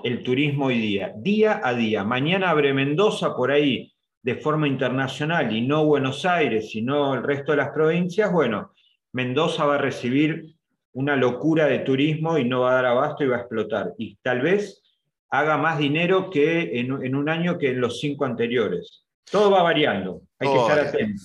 el 0.03 0.23
turismo 0.23 0.65
hoy 0.65 0.79
día, 0.79 1.13
día 1.15 1.61
a 1.63 1.73
día. 1.73 2.03
Mañana 2.03 2.49
abre 2.49 2.73
Mendoza 2.73 3.35
por 3.35 3.51
ahí 3.51 3.91
de 4.21 4.35
forma 4.35 4.67
internacional 4.67 5.55
y 5.55 5.61
no 5.61 5.85
Buenos 5.85 6.25
Aires, 6.25 6.71
sino 6.71 7.13
el 7.13 7.23
resto 7.23 7.51
de 7.51 7.57
las 7.57 7.69
provincias, 7.69 8.31
bueno, 8.31 8.73
Mendoza 9.13 9.65
va 9.65 9.75
a 9.75 9.79
recibir 9.79 10.55
una 10.93 11.15
locura 11.15 11.65
de 11.65 11.79
turismo 11.79 12.37
y 12.37 12.45
no 12.45 12.61
va 12.61 12.71
a 12.71 12.75
dar 12.75 12.85
abasto 12.87 13.23
y 13.23 13.27
va 13.27 13.37
a 13.37 13.39
explotar. 13.39 13.93
Y 13.97 14.17
tal 14.21 14.41
vez 14.41 14.81
haga 15.29 15.57
más 15.57 15.77
dinero 15.77 16.29
que 16.29 16.79
en, 16.79 16.91
un 16.91 17.29
año 17.29 17.57
que 17.57 17.69
en 17.69 17.81
los 17.81 17.99
cinco 17.99 18.25
anteriores. 18.25 19.05
Todo 19.29 19.51
va 19.51 19.61
variando, 19.61 20.23
hay 20.39 20.47
que 20.47 20.57
estar 20.57 20.79
atento. 20.79 21.23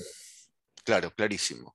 Claro, 0.85 1.11
clarísimo. 1.11 1.75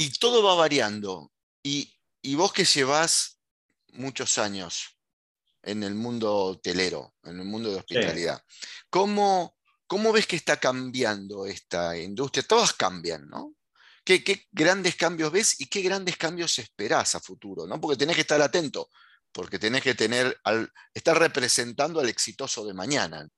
Y 0.00 0.12
todo 0.12 0.42
va 0.42 0.54
variando. 0.54 1.30
Y, 1.62 1.92
y 2.22 2.34
vos 2.34 2.54
que 2.54 2.64
llevas 2.64 3.38
muchos 3.92 4.38
años 4.38 4.96
en 5.62 5.82
el 5.82 5.94
mundo 5.94 6.34
hotelero, 6.34 7.12
en 7.22 7.38
el 7.38 7.44
mundo 7.44 7.70
de 7.70 7.76
hospitalidad. 7.76 8.42
¿Cómo, 8.88 9.58
¿Cómo, 9.86 10.10
ves 10.10 10.26
que 10.26 10.36
está 10.36 10.56
cambiando 10.56 11.44
esta 11.44 11.98
industria? 11.98 12.44
Todas 12.44 12.72
cambian, 12.72 13.28
¿no? 13.28 13.54
¿Qué, 14.02 14.48
grandes 14.50 14.96
cambios 14.96 15.30
ves 15.32 15.60
y 15.60 15.66
qué 15.66 15.82
grandes 15.82 16.16
cambios 16.16 16.58
esperás 16.58 17.14
a 17.14 17.20
futuro? 17.20 17.66
¿no? 17.66 17.78
Porque 17.78 17.98
tenés 17.98 18.16
que 18.16 18.22
estar 18.22 18.40
atento, 18.40 18.88
porque 19.30 19.58
tenés 19.58 19.82
que 19.82 19.94
tener, 19.94 20.40
al, 20.44 20.72
estar 20.94 21.18
representando 21.18 22.00
al 22.00 22.08
exitoso 22.08 22.64
de 22.64 22.72
mañana. 22.72 23.28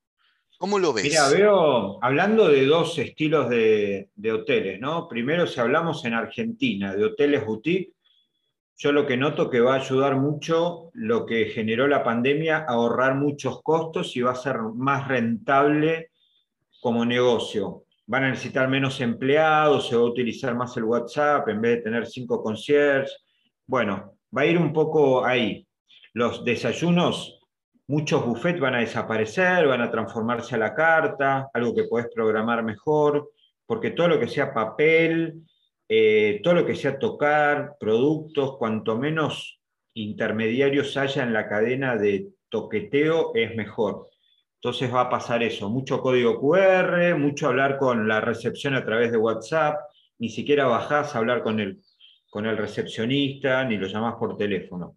¿Cómo 0.63 0.79
lo 0.79 0.93
ves? 0.93 1.03
Mira, 1.03 1.29
veo, 1.29 1.99
hablando 2.05 2.47
de 2.47 2.65
dos 2.67 2.97
estilos 2.97 3.51
de, 3.51 4.11
de 4.15 4.31
hoteles, 4.31 4.79
¿no? 4.79 5.09
Primero, 5.09 5.45
si 5.45 5.59
hablamos 5.59 6.05
en 6.05 6.15
Argentina, 6.15 6.95
de 6.95 7.05
hoteles 7.05 7.45
boutique, 7.45 7.95
yo 8.77 8.93
lo 8.93 9.05
que 9.05 9.17
noto 9.17 9.51
que 9.51 9.59
va 9.59 9.75
a 9.75 9.81
ayudar 9.81 10.15
mucho 10.15 10.91
lo 10.93 11.27
que 11.27 11.47
generó 11.47 11.89
la 11.89 12.05
pandemia 12.05 12.59
a 12.59 12.75
ahorrar 12.75 13.17
muchos 13.17 13.61
costos 13.61 14.17
y 14.17 14.21
va 14.21 14.31
a 14.31 14.37
ser 14.37 14.59
más 14.77 15.09
rentable 15.09 16.13
como 16.81 17.05
negocio. 17.05 17.83
Van 18.07 18.23
a 18.23 18.31
necesitar 18.31 18.69
menos 18.69 19.01
empleados, 19.01 19.89
se 19.89 19.97
va 19.97 20.03
a 20.03 20.05
utilizar 20.05 20.55
más 20.55 20.77
el 20.77 20.85
WhatsApp 20.85 21.49
en 21.49 21.61
vez 21.61 21.79
de 21.79 21.83
tener 21.83 22.07
cinco 22.07 22.41
conciertos. 22.41 23.25
Bueno, 23.67 24.17
va 24.37 24.43
a 24.43 24.47
ir 24.47 24.59
un 24.59 24.73
poco 24.73 25.25
ahí. 25.25 25.67
Los 26.13 26.45
desayunos, 26.45 27.42
muchos 27.89 28.25
buffets 28.25 28.61
van 28.61 28.75
a 28.75 28.81
desaparecer, 28.81 29.67
van 29.67 29.83
a 29.83 29.91
transformarse 29.91 30.55
a 30.55 30.59
la 30.59 30.75
carta, 30.75 31.51
algo 31.53 31.75
que 31.75 31.85
podés 31.85 32.09
programar 32.15 32.63
mejor, 32.63 33.31
porque 33.67 33.91
todo 33.91 34.09
lo 34.09 34.21
que 34.21 34.29
sea 34.29 34.55
papel, 34.55 35.43
eh, 35.89 36.41
todo 36.43 36.55
lo 36.55 36.67
que 36.67 36.75
sea 36.75 36.99
tocar, 36.99 37.77
productos, 37.79 38.57
cuanto 38.57 38.97
menos 38.97 39.61
intermediarios 39.95 40.97
haya 40.97 41.23
en 41.23 41.33
la 41.33 41.49
cadena 41.49 41.97
de 41.97 42.29
toqueteo, 42.49 43.33
es 43.35 43.55
mejor. 43.57 44.09
Entonces 44.55 44.95
va 44.95 45.03
a 45.03 45.11
pasar 45.11 45.43
eso, 45.43 45.69
mucho 45.69 46.01
código 46.01 46.41
QR, 46.41 47.19
mucho 47.19 47.49
hablar 47.49 47.79
con 47.79 48.07
la 48.07 48.21
recepción 48.21 48.75
a 48.75 48.85
través 48.85 49.11
de 49.11 49.19
WhatsApp, 49.19 49.77
ni 50.19 50.29
siquiera 50.29 50.67
bajás 50.67 51.15
a 51.15 51.19
hablar 51.19 51.43
con 51.43 51.59
el, 51.59 51.81
con 52.31 52.47
el 52.47 52.57
recepcionista, 52.57 53.65
ni 53.65 53.77
lo 53.77 53.89
llamás 53.89 54.15
por 54.15 54.37
teléfono. 54.37 54.97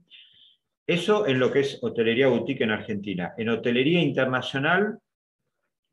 Eso 0.88 1.26
es 1.26 1.36
lo 1.36 1.52
que 1.52 1.62
es 1.62 1.80
hotelería 1.82 2.28
boutique 2.28 2.64
en 2.64 2.72
Argentina. 2.72 3.34
En 3.38 3.50
hotelería 3.50 4.02
internacional, 4.02 5.00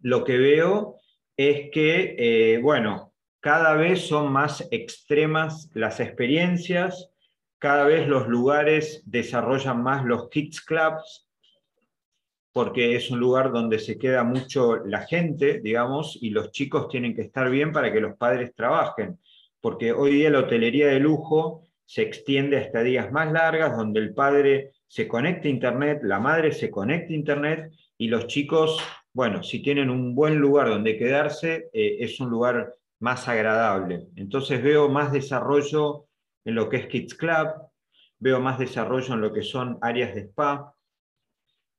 lo 0.01 0.25
que 0.25 0.37
veo 0.37 0.97
es 1.37 1.71
que, 1.71 2.15
eh, 2.19 2.59
bueno, 2.59 3.13
cada 3.41 3.75
vez 3.75 4.07
son 4.07 4.31
más 4.31 4.69
extremas 4.71 5.71
las 5.75 5.99
experiencias, 5.99 7.11
cada 7.59 7.85
vez 7.85 8.07
los 8.07 8.29
lugares 8.29 9.03
desarrollan 9.07 9.83
más 9.83 10.05
los 10.05 10.29
kids 10.29 10.61
clubs, 10.61 11.29
porque 12.53 12.95
es 12.95 13.11
un 13.11 13.19
lugar 13.19 13.51
donde 13.51 13.79
se 13.79 13.97
queda 13.99 14.25
mucho 14.25 14.85
la 14.85 15.07
gente, 15.07 15.61
digamos, 15.61 16.19
y 16.21 16.31
los 16.31 16.53
chicos 16.53 16.89
tienen 16.89 17.17
que 17.17 17.23
estar 17.23 17.49
bien 17.49 17.73
para 17.73 17.91
que 17.91 18.01
los 18.01 18.17
padres 18.17 18.55
trabajen, 18.55 19.19
porque 19.61 19.93
hoy 19.93 20.13
día 20.13 20.31
la 20.31 20.41
hotelería 20.41 20.89
de 20.89 21.01
lujo 21.01 21.67
se 21.85 22.03
extiende 22.03 22.59
a 22.59 22.61
estadías 22.61 23.11
más 23.11 23.33
largas, 23.33 23.77
donde 23.77 24.01
el 24.01 24.13
padre 24.13 24.73
se 24.93 25.09
conecta 25.09 25.49
a 25.49 25.51
Internet, 25.51 26.01
la 26.03 26.21
madre 26.21 26.53
se 26.53 26.71
conecta 26.71 27.15
a 27.15 27.17
Internet, 27.17 27.73
y 27.97 28.09
los 28.09 28.27
chicos, 28.27 28.79
bueno, 29.15 29.43
si 29.43 29.63
tienen 29.63 29.89
un 29.89 30.15
buen 30.15 30.37
lugar 30.37 30.69
donde 30.69 30.99
quedarse, 30.99 31.71
eh, 31.73 31.97
es 32.01 32.21
un 32.21 32.29
lugar 32.29 32.75
más 33.01 33.27
agradable. 33.27 34.09
Entonces 34.17 34.63
veo 34.63 34.91
más 34.91 35.11
desarrollo 35.11 36.09
en 36.45 36.57
lo 36.57 36.69
que 36.69 36.77
es 36.77 36.89
Kids 36.89 37.15
Club, 37.15 37.49
veo 38.19 38.39
más 38.41 38.59
desarrollo 38.59 39.15
en 39.15 39.23
lo 39.23 39.33
que 39.33 39.41
son 39.41 39.79
áreas 39.81 40.15
de 40.15 40.25
spa. 40.25 40.75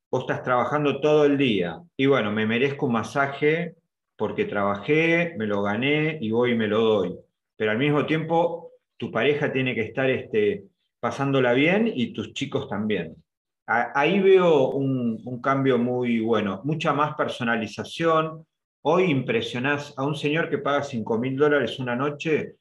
Vos 0.10 0.21
estás 0.21 0.41
trabajando 0.41 0.99
todo 0.99 1.26
el 1.26 1.38
día 1.38 1.84
y 1.95 2.08
bueno, 2.08 2.32
me 2.32 2.47
merezco 2.47 2.88
un 2.88 2.93
masaje 2.93 3.76
porque 4.15 4.45
trabajé, 4.45 5.36
me 5.38 5.45
lo 5.45 5.62
gané 5.62 6.17
y 6.19 6.32
voy 6.32 6.54
y 6.54 6.56
me 6.56 6.67
lo 6.67 6.82
doy. 6.82 7.15
Pero 7.58 7.69
al 7.69 7.78
mismo 7.78 8.08
tiempo, 8.08 8.71
tu 8.97 9.12
pareja 9.12 9.54
tiene 9.54 9.76
que 9.76 9.82
estar 9.82 10.10
este, 10.10 10.65
pasándola 11.04 11.52
bien 11.52 11.92
y 11.94 12.13
tus 12.13 12.34
chicos 12.34 12.70
también. 12.70 13.22
Ahí 13.66 14.22
veo 14.22 14.70
un, 14.70 15.42
cambio 15.42 15.78
muy 15.78 16.22
bueno, 16.22 16.62
mucha 16.63 16.94
más 16.94 17.16
personalización, 17.16 18.46
Hoy 18.86 19.12
impresionás 19.12 19.94
a 19.96 20.06
un 20.06 20.13
señor 20.13 20.50
que 20.50 20.58
paga 20.58 20.84
5 20.84 21.18
mil 21.18 21.38
dólares 21.38 21.80
una 21.80 21.96
noche, 21.96 22.56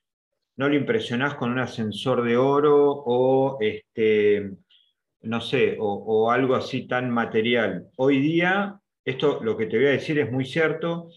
no 0.56 0.68
lo 0.68 0.76
impresionás 0.76 1.34
con 1.34 1.50
un 1.50 1.58
ascensor 1.58 2.22
de 2.22 2.36
oro 2.36 3.02
o, 3.04 3.58
este, 3.60 4.52
no 5.22 5.40
sé, 5.40 5.76
o, 5.80 6.30
algo 6.30 6.54
así 6.54 6.86
tan 6.86 7.10
material. 7.10 7.88
Hoy 7.96 8.20
día, 8.20 8.78
esto 9.04 9.42
lo 9.42 9.56
que 9.56 9.66
te 9.66 9.78
voy 9.78 9.86
a 9.86 9.98
decir 9.98 10.20
es 10.20 10.30
muy 10.30 10.44
cierto, 10.44 11.08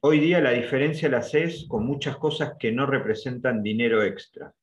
hoy 0.00 0.18
día 0.18 0.40
la 0.40 0.52
diferencia 0.52 1.10
la 1.10 1.18
haces 1.18 1.66
con 1.68 1.84
muchas 1.86 2.16
cosas 2.16 2.54
que 2.58 2.72
no 2.72 2.86
representan 2.86 3.62
dinero 3.62 4.02
extra 4.02 4.54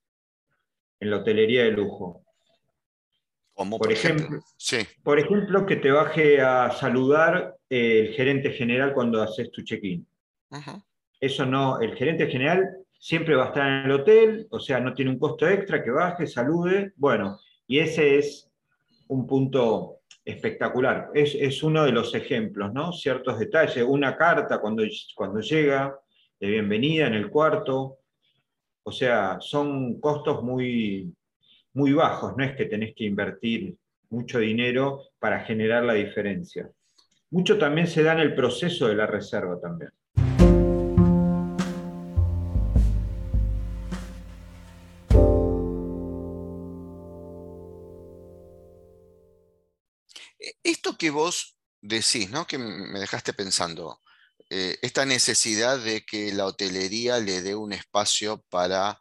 en 1.02 1.10
la 1.10 1.18
hotelería 1.18 1.64
de 1.64 1.72
lujo. 1.72 2.24
Por, 3.54 3.92
ejemplo, 3.92 4.40
sí. 4.58 4.78
por 5.04 5.20
ejemplo, 5.20 5.66
que 5.66 5.76
te 5.76 5.92
baje 5.92 6.42
a 6.42 6.72
saludar 6.72 7.58
el 7.70 8.14
gerente 8.14 8.52
general 8.52 8.94
cuando 8.94 9.22
haces 9.22 9.52
tu 9.52 9.62
check-in. 9.62 10.08
Eso 11.20 11.46
no, 11.46 11.80
el 11.80 11.96
gerente 11.96 12.28
general 12.28 12.68
siempre 12.98 13.36
va 13.36 13.46
a 13.46 13.48
estar 13.48 13.68
en 13.68 13.86
el 13.86 13.92
hotel, 13.92 14.48
o 14.50 14.60
sea, 14.60 14.80
no 14.80 14.94
tiene 14.94 15.12
un 15.12 15.20
costo 15.20 15.48
extra, 15.48 15.84
que 15.84 15.92
baje, 15.92 16.26
salude. 16.26 16.94
Bueno, 16.96 17.40
y 17.68 17.80
ese 17.80 18.18
es 18.18 18.50
un 19.08 19.28
punto 19.28 20.02
espectacular. 20.24 21.10
Es, 21.14 21.62
uno 21.64 21.84
de 21.84 21.92
los 21.92 22.14
ejemplos, 22.16 22.74
¿no? 22.74 22.94
Ciertos 22.94 23.38
detalles, 23.40 23.86
una 23.88 24.16
carta 24.16 24.60
cuando, 24.60 24.84
cuando 25.16 25.40
llega, 25.40 26.00
de 26.40 26.48
bienvenida 26.48 27.08
en 27.08 27.14
el 27.14 27.30
cuarto. 27.30 28.00
O 28.84 28.92
sea, 28.92 29.38
son 29.42 30.00
costos 30.00 30.42
muy, 30.44 31.14
muy 31.74 31.94
bajos, 31.94 32.34
no 32.36 32.44
es 32.44 32.56
que 32.56 32.66
tenés 32.66 32.96
que 32.96 33.06
invertir 33.06 33.76
mucho 34.10 34.40
dinero 34.40 35.04
para 35.20 35.42
generar 35.42 35.84
la 35.84 35.94
diferencia. 35.94 36.70
Mucho 37.30 37.58
también 37.58 37.88
se 37.88 38.04
da 38.04 38.14
en 38.14 38.20
el 38.20 38.36
proceso 38.36 38.88
de 38.88 38.96
la 38.96 39.06
reserva 39.06 39.60
también. 39.60 39.92
Esto 50.64 50.98
que 50.98 51.12
vos 51.12 51.56
decís, 51.82 52.32
¿no? 52.32 52.48
que 52.48 52.58
me 52.58 53.00
dejaste 53.00 53.34
pensando, 53.34 54.00
eh, 54.50 54.78
esta 54.82 55.06
necesidad 55.06 55.80
de 55.80 56.06
que 56.06 56.34
la 56.34 56.46
hotelería 56.46 57.20
le 57.20 57.42
dé 57.42 57.56
un 57.56 57.74
espacio 57.74 58.44
para 58.50 59.00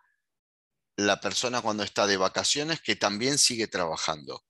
la 0.97 1.21
persona 1.21 1.63
cuando 1.63 1.83
está 1.83 2.07
de 2.07 2.17
vacaciones 2.17 2.81
que 2.81 2.97
también 2.97 3.39
sigue 3.39 3.67
trabajando. 3.67 4.43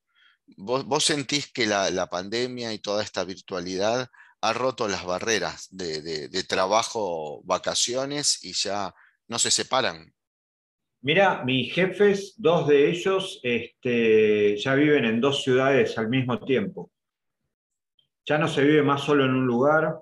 ¿Vos, 0.57 1.05
sentís 1.05 1.53
que 1.53 1.67
la, 1.67 2.09
pandemia 2.11 2.73
y 2.73 2.79
toda 2.79 3.03
esta 3.03 3.25
virtualidad 3.25 4.09
ha 4.41 4.53
roto 4.53 4.89
las 4.89 5.05
barreras 5.05 5.69
de, 5.71 6.45
trabajo, 6.49 7.43
vacaciones 7.45 8.43
y 8.43 8.53
ya 8.53 8.95
no 9.29 9.39
se 9.39 9.51
separan? 9.51 10.13
Mira, 11.03 11.45
mis 11.45 11.73
jefes, 11.73 12.35
dos 12.37 12.67
de 12.69 12.91
ellos 12.91 13.41
este, 13.43 14.57
ya 14.59 14.75
viven 14.75 15.05
en 15.05 15.21
dos 15.21 15.43
ciudades 15.43 15.97
al 15.97 16.09
mismo 16.09 16.41
tiempo. 16.41 16.91
Ya 18.27 18.37
no 18.39 18.49
se 18.49 18.63
vive 18.63 18.83
más 18.83 19.03
solo 19.03 19.25
en 19.25 19.31
un 19.31 19.47
lugar, 19.47 19.99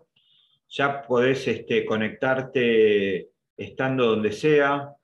ya 0.68 1.02
podés 1.02 1.46
este, 1.48 1.84
conectarte 1.84 3.30
estando 3.56 4.06
donde 4.06 4.32
sea, 4.32 4.94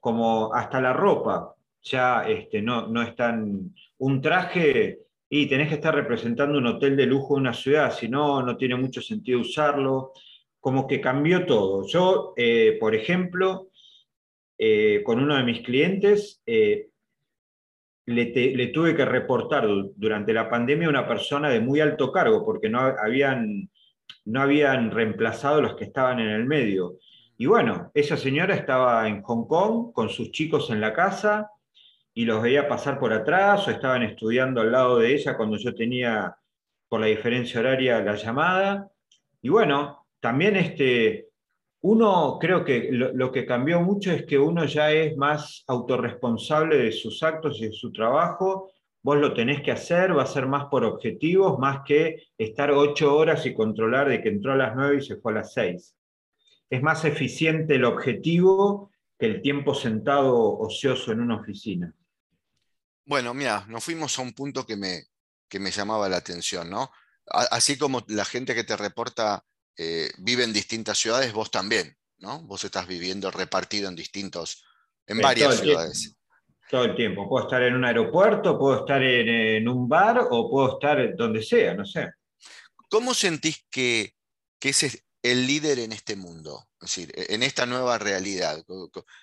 como 0.00 0.52
hasta 0.52 0.80
la 0.80 0.92
ropa, 0.92 1.54
ya 1.82 2.28
este, 2.28 2.62
no, 2.62 2.86
no 2.88 3.02
es 3.02 3.14
tan... 3.14 3.74
Un 3.98 4.20
traje 4.20 4.98
y 5.28 5.46
tenés 5.46 5.68
que 5.68 5.76
estar 5.76 5.94
representando 5.94 6.58
un 6.58 6.66
hotel 6.66 6.96
de 6.96 7.06
lujo 7.06 7.34
de 7.34 7.40
una 7.40 7.54
ciudad, 7.54 7.90
si 7.92 8.08
no, 8.08 8.42
no 8.42 8.56
tiene 8.56 8.76
mucho 8.76 9.00
sentido 9.00 9.40
usarlo. 9.40 10.12
Como 10.60 10.86
que 10.86 11.00
cambió 11.00 11.46
todo. 11.46 11.86
Yo, 11.86 12.34
eh, 12.36 12.76
por 12.78 12.94
ejemplo, 12.94 13.70
eh, 14.58 15.02
con 15.04 15.20
uno 15.20 15.36
de 15.36 15.42
mis 15.42 15.62
clientes, 15.62 16.42
eh, 16.44 16.88
le, 18.06 18.66
tuve 18.68 18.94
que 18.94 19.04
reportar 19.04 19.66
durante 19.96 20.32
la 20.32 20.50
pandemia 20.50 20.86
a 20.86 20.90
una 20.90 21.08
persona 21.08 21.48
de 21.48 21.60
muy 21.60 21.80
alto 21.80 22.12
cargo, 22.12 22.44
porque 22.44 22.68
no 22.68 22.80
habían, 22.80 23.70
no 24.24 24.42
habían 24.42 24.90
reemplazado 24.90 25.60
los 25.60 25.74
que 25.74 25.84
estaban 25.84 26.20
en 26.20 26.28
el 26.28 26.44
medio. 26.44 26.98
Y 27.36 27.46
bueno, 27.46 27.90
esa 27.94 28.16
señora 28.16 28.54
estaba 28.54 29.08
en 29.08 29.22
Hong 29.22 29.46
Kong 29.46 29.92
con 29.92 30.08
sus 30.08 30.30
chicos 30.30 30.70
en 30.70 30.80
la 30.80 30.92
casa 30.92 31.50
y 32.14 32.24
los 32.24 32.42
veía 32.42 32.68
pasar 32.68 32.98
por 32.98 33.12
atrás 33.12 33.66
o 33.66 33.70
estaban 33.70 34.02
estudiando 34.02 34.60
al 34.60 34.72
lado 34.72 34.98
de 34.98 35.14
ella 35.14 35.36
cuando 35.36 35.56
yo 35.56 35.74
tenía, 35.74 36.36
por 36.88 37.00
la 37.00 37.06
diferencia 37.06 37.60
horaria, 37.60 38.02
la 38.02 38.14
llamada. 38.14 38.88
Y 39.40 39.48
bueno, 39.48 40.06
también 40.20 40.56
este, 40.56 41.30
uno 41.80 42.38
creo 42.40 42.64
que 42.64 42.90
lo, 42.92 43.32
que 43.32 43.44
cambió 43.44 43.80
mucho 43.80 44.12
es 44.12 44.24
que 44.24 44.38
uno 44.38 44.64
ya 44.66 44.92
es 44.92 45.16
más 45.16 45.64
autorresponsable 45.66 46.76
de 46.76 46.92
sus 46.92 47.22
actos 47.22 47.60
y 47.60 47.66
de 47.66 47.72
su 47.72 47.90
trabajo. 47.92 48.70
Vos 49.02 49.18
lo 49.18 49.34
tenés 49.34 49.62
que 49.62 49.72
hacer, 49.72 50.16
va 50.16 50.22
a 50.22 50.26
ser 50.26 50.46
más 50.46 50.66
por 50.66 50.84
objetivos, 50.84 51.58
más 51.58 51.80
que 51.84 52.28
estar 52.38 52.70
ocho 52.70 53.16
horas 53.16 53.44
y 53.46 53.54
controlar 53.54 54.08
de 54.08 54.22
que 54.22 54.28
entró 54.28 54.52
a 54.52 54.56
las 54.56 54.76
nueve 54.76 54.98
y 54.98 55.02
se 55.02 55.16
fue 55.16 55.32
a 55.32 55.36
las 55.36 55.52
seis 55.52 55.96
es 56.72 56.80
más 56.80 57.04
eficiente 57.04 57.74
el 57.74 57.84
objetivo 57.84 58.90
que 59.18 59.26
el 59.26 59.42
tiempo 59.42 59.74
sentado 59.74 60.58
ocioso 60.58 61.12
en 61.12 61.20
una 61.20 61.36
oficina. 61.36 61.94
Bueno, 63.04 63.34
mira, 63.34 63.66
nos 63.68 63.84
fuimos 63.84 64.18
a 64.18 64.22
un 64.22 64.32
punto 64.32 64.64
que 64.64 64.78
me, 64.78 65.04
que 65.50 65.60
me 65.60 65.70
llamaba 65.70 66.08
la 66.08 66.16
atención, 66.16 66.70
¿no? 66.70 66.90
Así 67.26 67.76
como 67.76 68.02
la 68.08 68.24
gente 68.24 68.54
que 68.54 68.64
te 68.64 68.74
reporta 68.74 69.44
eh, 69.76 70.10
vive 70.16 70.44
en 70.44 70.54
distintas 70.54 70.96
ciudades, 70.96 71.34
vos 71.34 71.50
también, 71.50 71.94
¿no? 72.20 72.42
Vos 72.44 72.64
estás 72.64 72.86
viviendo 72.86 73.30
repartido 73.30 73.90
en 73.90 73.94
distintos, 73.94 74.64
en 75.06 75.18
varias 75.18 75.60
ciudades. 75.60 76.16
Todo 76.72 76.86
el 76.86 76.94
tiempo. 76.94 77.28
Puedo 77.28 77.44
estar 77.44 77.62
en 77.62 77.74
un 77.74 77.84
aeropuerto, 77.84 78.58
puedo 78.58 78.80
estar 78.80 79.02
en, 79.02 79.68
un 79.68 79.86
bar 79.86 80.26
o 80.30 80.50
puedo 80.50 80.72
estar 80.72 81.14
donde 81.14 81.42
sea, 81.42 81.74
no 81.74 81.84
sé. 81.84 82.12
¿Cómo 82.88 83.12
sentís 83.12 83.66
que, 83.70 84.14
que 84.58 84.70
ese, 84.70 85.04
el 85.22 85.46
líder 85.46 85.80
en 85.80 85.92
este 85.92 86.16
mundo, 86.16 86.70
es 86.80 86.96
decir, 86.96 87.12
e-, 87.14 87.34
en 87.34 87.42
esta 87.42 87.66
nueva 87.66 87.98
realidad, 87.98 88.64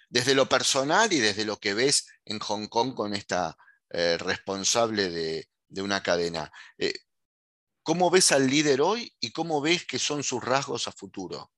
desde 0.09 0.35
lo 0.35 0.45
personal 0.45 1.11
y 1.11 1.17
desde 1.17 1.43
lo 1.43 1.57
que 1.57 1.73
ves 1.73 2.07
en 2.23 2.37
Hong 2.37 2.67
Kong 2.67 2.93
con 2.93 3.15
esta 3.15 3.57
eh, 3.89 4.19
responsable 4.19 5.09
de, 5.09 5.47
una 5.81 6.03
cadena. 6.03 6.51
Eh, 6.77 6.93
¿Cómo 7.81 8.11
ves 8.11 8.31
al 8.31 8.47
líder 8.47 8.79
hoy 8.79 9.11
y 9.19 9.31
cómo 9.31 9.59
ves 9.59 9.87
que 9.87 9.97
son 9.97 10.21
sus 10.21 10.43
rasgos 10.43 10.87
a 10.87 10.91
futuro? 10.91 11.49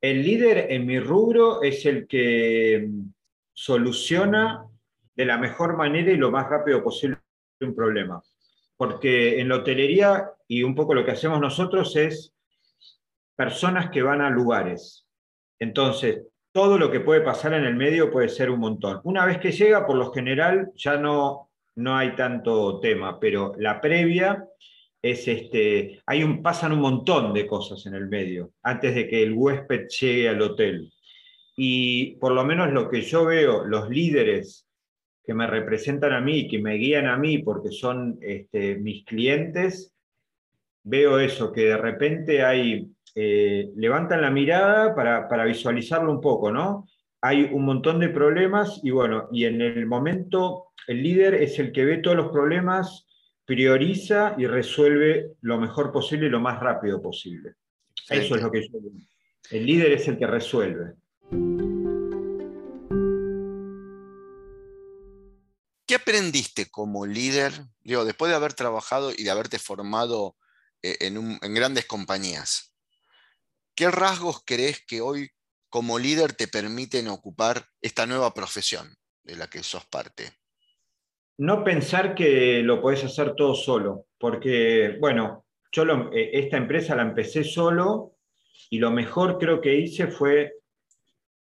El 0.00 0.22
líder 0.22 0.72
en 0.72 0.86
mi 0.86 0.98
rubro 1.00 1.62
es 1.62 1.84
el 1.84 2.06
que 2.06 2.86
mm, 2.88 3.12
soluciona 3.52 4.71
de 5.14 5.24
la 5.24 5.38
mejor 5.38 5.76
manera 5.76 6.10
y 6.10 6.16
lo 6.16 6.30
más 6.30 6.48
rápido 6.48 6.82
posible 6.82 7.18
un 7.60 7.74
problema. 7.74 8.22
Porque 8.76 9.40
en 9.40 9.48
la 9.48 9.56
hotelería, 9.56 10.30
y 10.48 10.62
un 10.62 10.74
poco 10.74 10.94
lo 10.94 11.04
que 11.04 11.12
hacemos 11.12 11.40
nosotros 11.40 11.94
es 11.96 12.34
personas 13.36 13.90
que 13.90 14.02
van 14.02 14.20
a 14.20 14.30
lugares. 14.30 15.06
Entonces, 15.58 16.26
todo 16.52 16.78
lo 16.78 16.90
que 16.90 17.00
puede 17.00 17.20
pasar 17.20 17.54
en 17.54 17.64
el 17.64 17.76
medio 17.76 18.10
puede 18.10 18.28
ser 18.28 18.50
un 18.50 18.60
montón. 18.60 19.00
Una 19.04 19.24
vez 19.24 19.38
que 19.38 19.52
llega, 19.52 19.86
por 19.86 19.96
lo 19.96 20.12
general, 20.12 20.70
ya 20.74 20.96
no, 20.96 21.50
no 21.76 21.96
hay 21.96 22.14
tanto 22.14 22.80
tema, 22.80 23.18
pero 23.18 23.54
la 23.58 23.80
previa 23.80 24.44
es 25.00 25.26
este, 25.26 26.00
hay 26.06 26.22
un, 26.22 26.42
pasan 26.42 26.72
un 26.72 26.80
montón 26.80 27.32
de 27.32 27.46
cosas 27.46 27.84
en 27.86 27.94
el 27.94 28.06
medio 28.06 28.52
antes 28.62 28.94
de 28.94 29.08
que 29.08 29.22
el 29.22 29.32
huésped 29.32 29.88
llegue 29.88 30.28
al 30.28 30.42
hotel. 30.42 30.92
Y 31.56 32.16
por 32.16 32.32
lo 32.32 32.44
menos 32.44 32.72
lo 32.72 32.88
que 32.88 33.02
yo 33.02 33.24
veo, 33.24 33.64
los 33.64 33.88
líderes 33.88 34.66
que 35.24 35.34
me 35.34 35.46
representan 35.46 36.12
a 36.12 36.20
mí, 36.20 36.48
que 36.48 36.58
me 36.58 36.74
guían 36.74 37.06
a 37.06 37.16
mí 37.16 37.38
porque 37.38 37.70
son 37.70 38.18
este, 38.20 38.76
mis 38.76 39.04
clientes, 39.04 39.94
veo 40.84 41.18
eso, 41.18 41.52
que 41.52 41.62
de 41.62 41.76
repente 41.76 42.42
hay 42.42 42.90
eh, 43.14 43.70
levantan 43.76 44.22
la 44.22 44.30
mirada 44.30 44.94
para, 44.94 45.44
visualizarlo 45.44 46.10
un 46.10 46.20
poco, 46.20 46.50
¿no? 46.50 46.88
Hay 47.20 47.50
un 47.52 47.64
montón 47.64 48.00
de 48.00 48.08
problemas 48.08 48.80
y 48.82 48.90
bueno, 48.90 49.28
y 49.30 49.44
en 49.44 49.60
el 49.60 49.86
momento 49.86 50.72
el 50.88 51.02
líder 51.02 51.34
es 51.34 51.58
el 51.58 51.72
que 51.72 51.84
ve 51.84 51.98
todos 51.98 52.16
los 52.16 52.32
problemas, 52.32 53.06
prioriza 53.44 54.34
y 54.38 54.46
resuelve 54.46 55.32
lo 55.42 55.58
mejor 55.58 55.92
posible 55.92 56.26
y 56.26 56.30
lo 56.30 56.40
más 56.40 56.58
rápido 56.58 57.02
posible. 57.02 57.54
Eso 58.08 58.34
es 58.34 58.42
lo 58.42 58.50
que 58.50 58.62
yo 58.62 58.78
El 59.50 59.66
líder 59.66 59.92
es 59.92 60.08
el 60.08 60.18
que 60.18 60.26
resuelve. 60.26 60.94
¿Qué 65.92 65.96
aprendiste 65.96 66.70
como 66.70 67.04
líder, 67.04 67.52
digo, 67.82 68.06
después 68.06 68.30
de 68.30 68.36
haber 68.36 68.54
trabajado 68.54 69.12
y 69.14 69.24
de 69.24 69.30
haberte 69.30 69.58
formado 69.58 70.38
eh, 70.82 70.96
en 71.00 71.54
grandes 71.54 71.84
compañías? 71.84 72.74
¿Qué 73.74 73.90
rasgos 73.90 74.42
crees 74.46 74.82
que 74.86 75.02
hoy 75.02 75.28
como 75.68 75.98
líder 75.98 76.32
te 76.32 76.48
permiten 76.48 77.08
ocupar 77.08 77.66
esta 77.82 78.06
nueva 78.06 78.32
profesión 78.32 78.96
de 79.22 79.36
la 79.36 79.50
que 79.50 79.62
sos 79.62 79.84
parte? 79.84 80.32
No 81.36 81.62
pensar 81.62 82.14
que 82.14 82.62
lo 82.62 82.80
podés 82.80 83.04
hacer 83.04 83.34
todo 83.34 83.54
solo, 83.54 84.06
porque, 84.16 84.96
bueno, 84.98 85.44
yo 85.72 85.82
eh, 86.14 86.30
esta 86.32 86.56
empresa 86.56 86.96
la 86.96 87.02
empecé 87.02 87.44
solo 87.44 88.16
y 88.70 88.78
lo 88.78 88.90
mejor 88.90 89.36
creo 89.36 89.60
que 89.60 89.74
hice 89.74 90.06
fue 90.06 90.54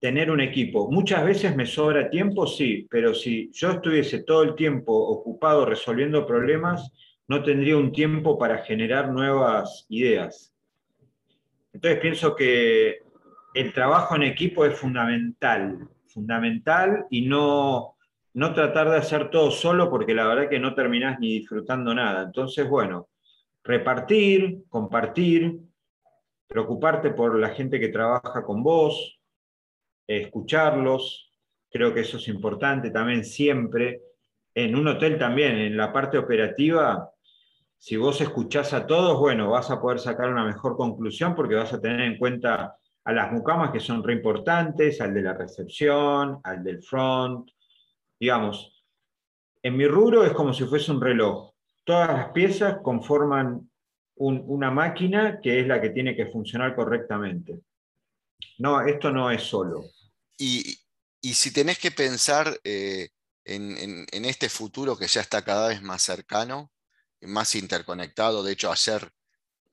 tener 0.03 0.29
un 0.29 0.41
equipo. 0.41 0.91
Muchas 0.91 1.23
veces 1.23 1.55
me 1.55 1.65
sobra 1.65 2.09
tiempo, 2.09 2.45
sí, 2.45 2.85
pero 2.91 3.13
si 3.13 3.49
yo 3.53 3.71
estuviese 3.71 4.23
todo 4.23 4.43
el 4.43 4.53
tiempo 4.53 4.91
ocupado 4.93 5.65
resolviendo 5.65 6.27
problemas, 6.27 6.91
no 7.29 7.41
tendría 7.41 7.77
un 7.77 7.93
tiempo 7.93 8.37
para 8.37 8.65
generar 8.65 9.13
nuevas 9.13 9.85
ideas. 9.87 10.53
Entonces 11.71 12.01
pienso 12.01 12.35
que 12.35 12.97
el 13.53 13.71
trabajo 13.71 14.17
en 14.17 14.23
equipo 14.23 14.65
es 14.65 14.77
fundamental, 14.77 15.87
fundamental 16.07 17.05
y 17.09 17.21
no, 17.21 17.95
no 18.33 18.53
tratar 18.53 18.89
de 18.89 18.97
hacer 18.97 19.29
todo 19.29 19.51
solo 19.51 19.89
porque 19.89 20.13
la 20.13 20.27
verdad 20.27 20.49
que 20.49 20.59
no 20.59 20.75
terminás 20.75 21.17
ni 21.21 21.39
disfrutando 21.39 21.95
nada. 21.95 22.23
Entonces, 22.23 22.67
bueno, 22.67 23.07
repartir, 23.63 24.65
compartir, 24.67 25.59
preocuparte 26.45 27.11
por 27.11 27.39
la 27.39 27.51
gente 27.51 27.79
que 27.79 27.87
trabaja 27.87 28.43
con 28.43 28.63
vos, 28.63 29.21
escucharlos, 30.07 31.31
creo 31.71 31.93
que 31.93 32.01
eso 32.01 32.17
es 32.17 32.27
importante 32.27 32.91
también 32.91 33.23
siempre. 33.25 34.01
En 34.53 34.75
un 34.75 34.87
hotel 34.87 35.17
también, 35.17 35.57
en 35.57 35.75
la 35.75 35.91
parte 35.91 36.17
operativa, 36.17 37.09
si 37.77 37.97
vos 37.97 38.21
escuchás 38.21 38.73
a 38.73 38.87
todos, 38.87 39.19
bueno, 39.19 39.49
vas 39.49 39.69
a 39.69 39.81
poder 39.81 39.99
sacar 39.99 40.29
una 40.29 40.45
mejor 40.45 40.77
conclusión 40.77 41.35
porque 41.35 41.55
vas 41.55 41.73
a 41.73 41.81
tener 41.81 42.01
en 42.01 42.17
cuenta 42.17 42.77
a 43.03 43.11
las 43.11 43.31
mucamas 43.31 43.71
que 43.71 43.79
son 43.79 44.03
re 44.03 44.13
importantes, 44.13 45.01
al 45.01 45.13
de 45.13 45.21
la 45.21 45.33
recepción, 45.33 46.39
al 46.43 46.63
del 46.63 46.81
front. 46.81 47.49
Digamos, 48.19 48.83
en 49.61 49.75
mi 49.75 49.87
rubro 49.87 50.23
es 50.23 50.31
como 50.31 50.53
si 50.53 50.63
fuese 50.65 50.91
un 50.91 51.01
reloj. 51.01 51.51
Todas 51.83 52.09
las 52.09 52.29
piezas 52.29 52.77
conforman 52.81 53.69
una 54.15 54.71
máquina 54.71 55.41
que 55.41 55.59
es 55.59 55.67
la 55.67 55.81
que 55.81 55.89
tiene 55.89 56.15
que 56.15 56.27
funcionar 56.27 56.75
correctamente. 56.75 57.59
No, 58.57 58.81
esto 58.81 59.11
no 59.11 59.31
es 59.31 59.43
solo. 59.43 59.85
Y, 60.37 60.79
si 61.21 61.51
tenés 61.51 61.79
que 61.79 61.91
pensar 61.91 62.59
eh, 62.63 63.09
en 63.45 64.25
este 64.25 64.49
futuro 64.49 64.97
que 64.97 65.07
ya 65.07 65.21
está 65.21 65.43
cada 65.43 65.69
vez 65.69 65.81
más 65.81 66.01
cercano, 66.01 66.71
más 67.21 67.55
interconectado. 67.55 68.43
De 68.43 68.51
hecho, 68.51 68.71
ayer 68.71 69.11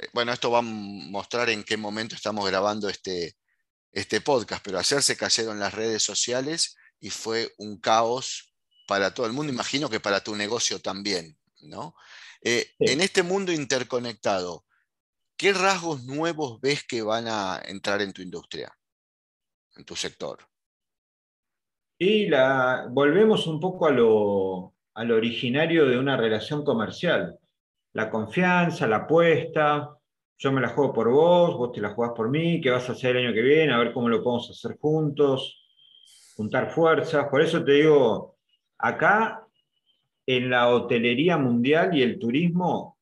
eh, 0.00 0.08
bueno, 0.12 0.32
esto 0.32 0.50
va 0.50 0.58
a 0.58 0.62
mostrar 0.62 1.50
en 1.50 1.64
qué 1.64 1.76
momento 1.76 2.14
estamos 2.14 2.46
grabando 2.46 2.88
este, 2.88 3.36
este 3.92 4.20
podcast, 4.20 4.64
pero 4.64 4.78
ayer 4.78 5.02
se 5.02 5.16
cayeron 5.16 5.60
las 5.60 5.74
redes 5.74 6.02
sociales 6.02 6.76
y 7.00 7.10
fue 7.10 7.52
un 7.58 7.78
caos 7.78 8.54
para 8.86 9.12
todo 9.14 9.26
el 9.26 9.32
mundo, 9.32 9.52
imagino 9.52 9.88
que 9.88 10.00
para 10.00 10.22
tu 10.22 10.34
negocio 10.34 10.80
también, 10.80 11.38
¿no? 11.62 11.94
Eh, 12.42 12.72
en 12.80 13.00
este 13.00 13.22
mundo 13.22 13.52
interconectado, 13.52 14.64
¿qué 15.40 15.54
rasgos 15.54 16.04
nuevos 16.04 16.60
ves 16.60 16.84
que 16.86 17.00
van 17.00 17.24
a 17.26 17.58
entrar 17.66 18.02
en 18.02 18.12
tu 18.12 18.20
industria, 18.20 18.70
en 19.74 19.86
tu 19.86 19.96
sector? 19.96 20.38
Y 21.98 22.28
volvemos 22.90 23.46
un 23.46 23.58
poco 23.58 23.86
a 23.86 23.90
lo, 23.90 24.74
al 24.92 25.10
originario 25.10 25.86
de 25.86 25.98
una 25.98 26.18
relación 26.18 26.62
comercial. 26.62 27.38
La 27.94 28.10
confianza, 28.10 28.86
la 28.86 28.96
apuesta, 28.96 29.96
yo 30.36 30.52
me 30.52 30.60
la 30.60 30.68
juego 30.68 30.92
por 30.92 31.10
vos, 31.10 31.56
vos 31.56 31.72
te 31.72 31.80
la 31.80 31.94
jugás 31.94 32.12
por 32.14 32.28
mí, 32.28 32.60
qué 32.60 32.68
vas 32.68 32.90
a 32.90 32.92
hacer 32.92 33.16
el 33.16 33.24
año 33.24 33.34
que 33.34 33.40
viene, 33.40 33.72
a 33.72 33.78
ver 33.78 33.94
cómo 33.94 34.10
lo 34.10 34.22
podemos 34.22 34.50
hacer 34.50 34.76
juntos, 34.78 35.64
juntar 36.36 36.70
fuerzas. 36.70 37.28
Por 37.30 37.40
eso 37.40 37.64
te 37.64 37.72
digo, 37.72 38.36
acá 38.76 39.46
en 40.26 40.50
la 40.50 40.68
hotelería 40.68 41.38
mundial 41.38 41.96
y 41.96 42.02
el 42.02 42.18
turismo, 42.18 42.98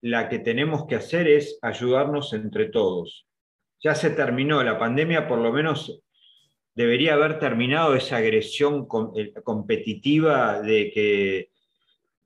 la 0.00 0.28
que 0.28 0.38
tenemos 0.38 0.86
que 0.86 0.96
hacer 0.96 1.28
es 1.28 1.58
ayudarnos 1.62 2.32
entre 2.32 2.66
todos. 2.66 3.26
Ya 3.82 3.94
se 3.94 4.10
terminó 4.10 4.62
la 4.62 4.78
pandemia, 4.78 5.28
por 5.28 5.38
lo 5.38 5.52
menos 5.52 6.00
debería 6.74 7.14
haber 7.14 7.38
terminado 7.38 7.94
esa 7.94 8.18
agresión 8.18 8.86
eh, 9.16 9.32
competitiva 9.42 10.60
de 10.60 10.90
que 10.92 11.50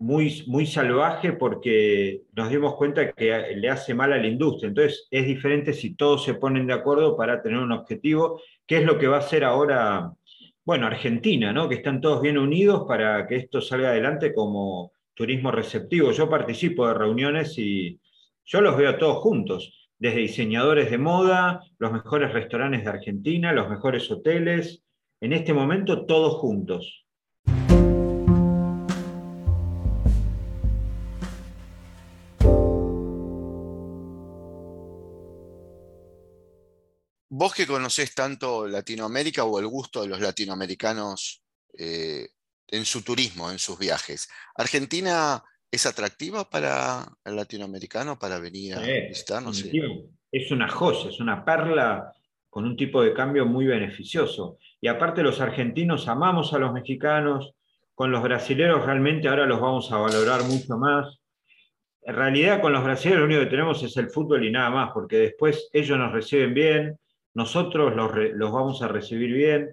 muy, 0.00 0.44
muy 0.46 0.66
salvaje 0.66 1.34
porque 1.34 2.22
nos 2.32 2.48
dimos 2.48 2.74
cuenta 2.74 3.12
que 3.12 3.54
le 3.54 3.68
hace 3.68 3.94
mal 3.94 4.12
a 4.12 4.18
la 4.18 4.26
industria. 4.26 4.68
Entonces 4.68 5.06
es 5.10 5.26
diferente 5.26 5.72
si 5.72 5.94
todos 5.94 6.24
se 6.24 6.34
ponen 6.34 6.66
de 6.66 6.72
acuerdo 6.72 7.16
para 7.16 7.42
tener 7.42 7.58
un 7.58 7.72
objetivo, 7.72 8.40
que 8.66 8.78
es 8.78 8.84
lo 8.84 8.98
que 8.98 9.08
va 9.08 9.16
a 9.16 9.20
hacer 9.20 9.44
ahora, 9.44 10.12
bueno, 10.64 10.86
Argentina, 10.86 11.52
¿no? 11.52 11.68
que 11.68 11.76
están 11.76 12.00
todos 12.00 12.22
bien 12.22 12.38
unidos 12.38 12.84
para 12.88 13.26
que 13.26 13.36
esto 13.36 13.60
salga 13.60 13.90
adelante 13.90 14.34
como 14.34 14.92
turismo 15.20 15.50
receptivo. 15.50 16.12
Yo 16.12 16.30
participo 16.30 16.88
de 16.88 16.94
reuniones 16.94 17.58
y 17.58 18.00
yo 18.42 18.62
los 18.62 18.74
veo 18.78 18.96
todos 18.96 19.18
juntos, 19.18 19.90
desde 19.98 20.20
diseñadores 20.20 20.90
de 20.90 20.96
moda, 20.96 21.60
los 21.78 21.92
mejores 21.92 22.32
restaurantes 22.32 22.84
de 22.84 22.90
Argentina, 22.90 23.52
los 23.52 23.68
mejores 23.68 24.10
hoteles, 24.10 24.82
en 25.20 25.34
este 25.34 25.52
momento 25.52 26.06
todos 26.06 26.36
juntos. 26.36 27.04
vos 37.32 37.54
que 37.54 37.66
conocés 37.66 38.14
tanto 38.14 38.66
Latinoamérica 38.68 39.44
o 39.44 39.58
el 39.58 39.66
gusto 39.66 40.02
de 40.02 40.08
los 40.08 40.20
latinoamericanos 40.20 41.42
eh, 41.78 42.28
en 42.70 42.84
su 42.84 43.02
turismo, 43.02 43.50
en 43.50 43.58
sus 43.58 43.78
viajes, 43.78 44.28
¿Argentina 44.54 45.42
es 45.70 45.86
atractiva 45.86 46.48
para 46.48 47.06
el 47.24 47.36
latinoamericano 47.36 48.18
para 48.18 48.38
venir 48.38 48.74
a 48.74 48.80
visitarnos? 48.80 49.64
Es 50.32 50.50
una 50.50 50.68
joya, 50.68 51.10
es 51.10 51.20
una 51.20 51.44
perla 51.44 52.12
con 52.48 52.64
un 52.64 52.76
tipo 52.76 53.02
de 53.02 53.14
cambio 53.14 53.46
muy 53.46 53.66
beneficioso. 53.66 54.58
Y 54.80 54.88
aparte 54.88 55.22
los 55.22 55.40
argentinos 55.40 56.08
amamos 56.08 56.52
a 56.52 56.58
los 56.58 56.72
mexicanos, 56.72 57.54
con 57.94 58.10
los 58.10 58.22
brasileros 58.22 58.84
realmente 58.84 59.28
ahora 59.28 59.46
los 59.46 59.60
vamos 59.60 59.92
a 59.92 59.98
valorar 59.98 60.42
mucho 60.44 60.76
más. 60.76 61.18
En 62.02 62.14
realidad 62.16 62.60
con 62.60 62.72
los 62.72 62.82
brasileños 62.82 63.20
lo 63.20 63.26
único 63.26 63.42
que 63.42 63.50
tenemos 63.50 63.82
es 63.82 63.96
el 63.96 64.10
fútbol 64.10 64.44
y 64.44 64.50
nada 64.50 64.70
más, 64.70 64.90
porque 64.92 65.18
después 65.18 65.68
ellos 65.72 65.98
nos 65.98 66.12
reciben 66.12 66.54
bien, 66.54 66.98
nosotros 67.34 67.94
los, 67.94 68.52
vamos 68.52 68.82
a 68.82 68.88
recibir 68.88 69.32
bien. 69.32 69.70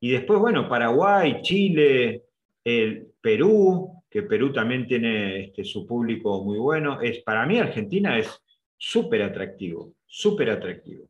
Y 0.00 0.10
después, 0.10 0.40
bueno, 0.40 0.68
Paraguay, 0.68 1.40
Chile, 1.42 2.22
el 2.66 3.12
Perú, 3.20 4.02
que 4.10 4.24
Perú 4.24 4.52
también 4.52 4.88
tiene 4.88 5.44
este, 5.44 5.64
su 5.64 5.86
público 5.86 6.42
muy 6.42 6.58
bueno. 6.58 7.00
Es, 7.00 7.22
para 7.22 7.46
mí 7.46 7.60
Argentina 7.60 8.18
es 8.18 8.28
súper 8.76 9.22
atractivo, 9.22 9.94
súper 10.04 10.50
atractivo. 10.50 11.08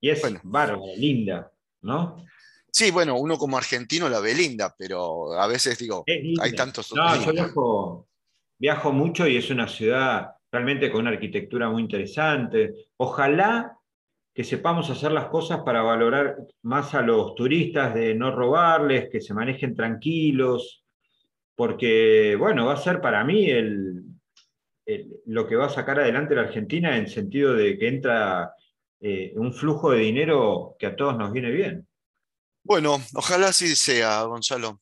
Y 0.00 0.10
es 0.10 0.22
bárbara, 0.44 0.80
linda, 0.96 1.50
¿no? 1.82 2.24
Sí, 2.70 2.92
bueno, 2.92 3.18
uno 3.18 3.36
como 3.36 3.58
argentino 3.58 4.08
la 4.08 4.20
ve 4.20 4.32
linda, 4.32 4.72
pero 4.78 5.32
a 5.32 5.48
veces 5.48 5.76
digo, 5.76 6.04
hay 6.06 6.52
tantos... 6.54 6.94
No, 6.94 7.20
yo 7.20 7.32
viajo, 7.32 8.08
viajo 8.60 8.92
mucho 8.92 9.26
y 9.26 9.38
es 9.38 9.50
una 9.50 9.66
ciudad 9.66 10.36
realmente 10.52 10.88
con 10.92 11.00
una 11.00 11.10
arquitectura 11.10 11.68
muy 11.68 11.82
interesante. 11.82 12.74
Ojalá 12.96 13.76
que 14.38 14.44
sepamos 14.44 14.88
hacer 14.88 15.10
las 15.10 15.26
cosas 15.30 15.62
para 15.64 15.82
valorar 15.82 16.36
más 16.62 16.94
a 16.94 17.02
los 17.02 17.34
turistas, 17.34 17.92
de 17.92 18.14
no 18.14 18.30
robarles, 18.30 19.08
que 19.10 19.20
se 19.20 19.34
manejen 19.34 19.74
tranquilos, 19.74 20.84
porque, 21.56 22.36
bueno, 22.38 22.66
va 22.66 22.74
a 22.74 22.76
ser 22.76 23.00
para 23.00 23.24
mí 23.24 23.50
el, 23.50 24.04
lo 25.26 25.48
que 25.48 25.56
va 25.56 25.66
a 25.66 25.70
sacar 25.70 25.98
adelante 25.98 26.36
la 26.36 26.42
Argentina 26.42 26.96
en 26.96 27.08
sentido 27.08 27.52
de 27.52 27.76
que 27.76 27.88
entra 27.88 28.52
eh, 29.00 29.32
un 29.34 29.52
flujo 29.52 29.90
de 29.90 30.02
dinero 30.02 30.76
que 30.78 30.86
a 30.86 30.94
todos 30.94 31.18
nos 31.18 31.32
viene 31.32 31.50
bien. 31.50 31.88
Bueno, 32.62 32.98
ojalá 33.16 33.48
así 33.48 33.74
sea, 33.74 34.22
Gonzalo. 34.22 34.80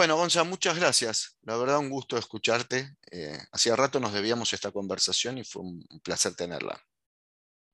Bueno, 0.00 0.16
Gonza, 0.16 0.44
muchas 0.44 0.80
gracias. 0.80 1.36
La 1.42 1.58
verdad, 1.58 1.78
un 1.78 1.90
gusto 1.90 2.16
escucharte. 2.16 2.96
Eh, 3.12 3.36
hacía 3.52 3.76
rato 3.76 4.00
nos 4.00 4.14
debíamos 4.14 4.50
esta 4.54 4.72
conversación 4.72 5.36
y 5.36 5.44
fue 5.44 5.60
un 5.60 5.84
placer 6.02 6.34
tenerla. 6.34 6.80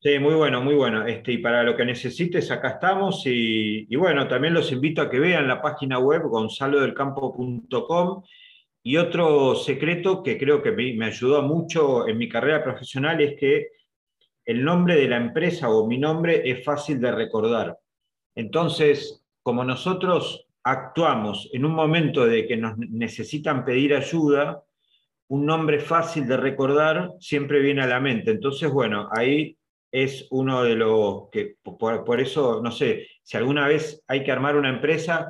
Sí, 0.01 0.19
muy 0.19 0.35
bueno, 0.35 0.61
muy 0.61 0.75
bueno. 0.75 1.07
Este, 1.07 1.35
y 1.35 1.39
para 1.39 1.63
lo 1.63 1.77
que 1.77 1.85
necesites, 1.85 2.51
acá 2.51 2.71
estamos. 2.71 3.23
Y, 3.27 3.95
bueno, 3.95 4.27
también 4.27 4.55
los 4.55 4.73
invito 4.73 5.03
a 5.03 5.09
que 5.09 5.21
vean 5.21 5.47
la 5.47 5.63
página 5.63 6.01
web 6.01 6.23
gonzalodelcampo.com. 6.23 8.25
Y 8.83 8.97
otro 8.97 9.55
secreto 9.55 10.25
que 10.25 10.37
creo 10.37 10.65
que 10.65 10.73
me 10.73 11.07
ayudó 11.07 11.43
mucho 11.43 12.09
en 12.09 12.19
mi 12.19 12.29
carrera 12.29 12.65
profesional 12.65 13.21
es 13.21 13.39
que 13.39 13.69
el 14.45 14.65
nombre 14.65 14.97
de 14.97 15.07
la 15.07 15.19
empresa 15.19 15.71
o 15.71 15.87
mi 15.87 15.99
nombre 15.99 16.43
es 16.51 16.65
fácil 16.65 17.01
de 17.01 17.13
recordar. 17.13 17.79
Entonces, 18.35 19.25
como 19.45 19.63
nosotros 19.63 20.46
actuamos 20.67 21.49
en 21.53 21.65
un 21.65 21.73
momento 21.73 22.27
de 22.27 22.45
que 22.45 22.57
nos 22.57 22.77
necesitan 22.77 23.65
pedir 23.65 23.95
ayuda, 23.95 24.65
un 25.29 25.47
nombre 25.47 25.79
fácil 25.79 26.27
de 26.27 26.37
recordar 26.37 27.13
siempre 27.21 27.61
viene 27.61 27.83
a 27.83 27.87
la 27.87 28.01
mente. 28.01 28.33
Entonces, 28.33 28.69
bueno, 28.69 29.09
ahí 29.13 29.57
es 29.93 30.27
uno 30.31 30.65
de 30.65 30.75
los 30.75 31.31
que, 31.31 31.55
por, 31.63 32.21
eso, 32.21 32.61
no 32.61 32.73
sé, 32.73 33.07
si 33.23 33.37
alguna 33.37 33.69
vez 33.69 34.03
hay 34.09 34.25
que 34.25 34.33
armar 34.33 34.57
una 34.57 34.71
empresa, 34.71 35.29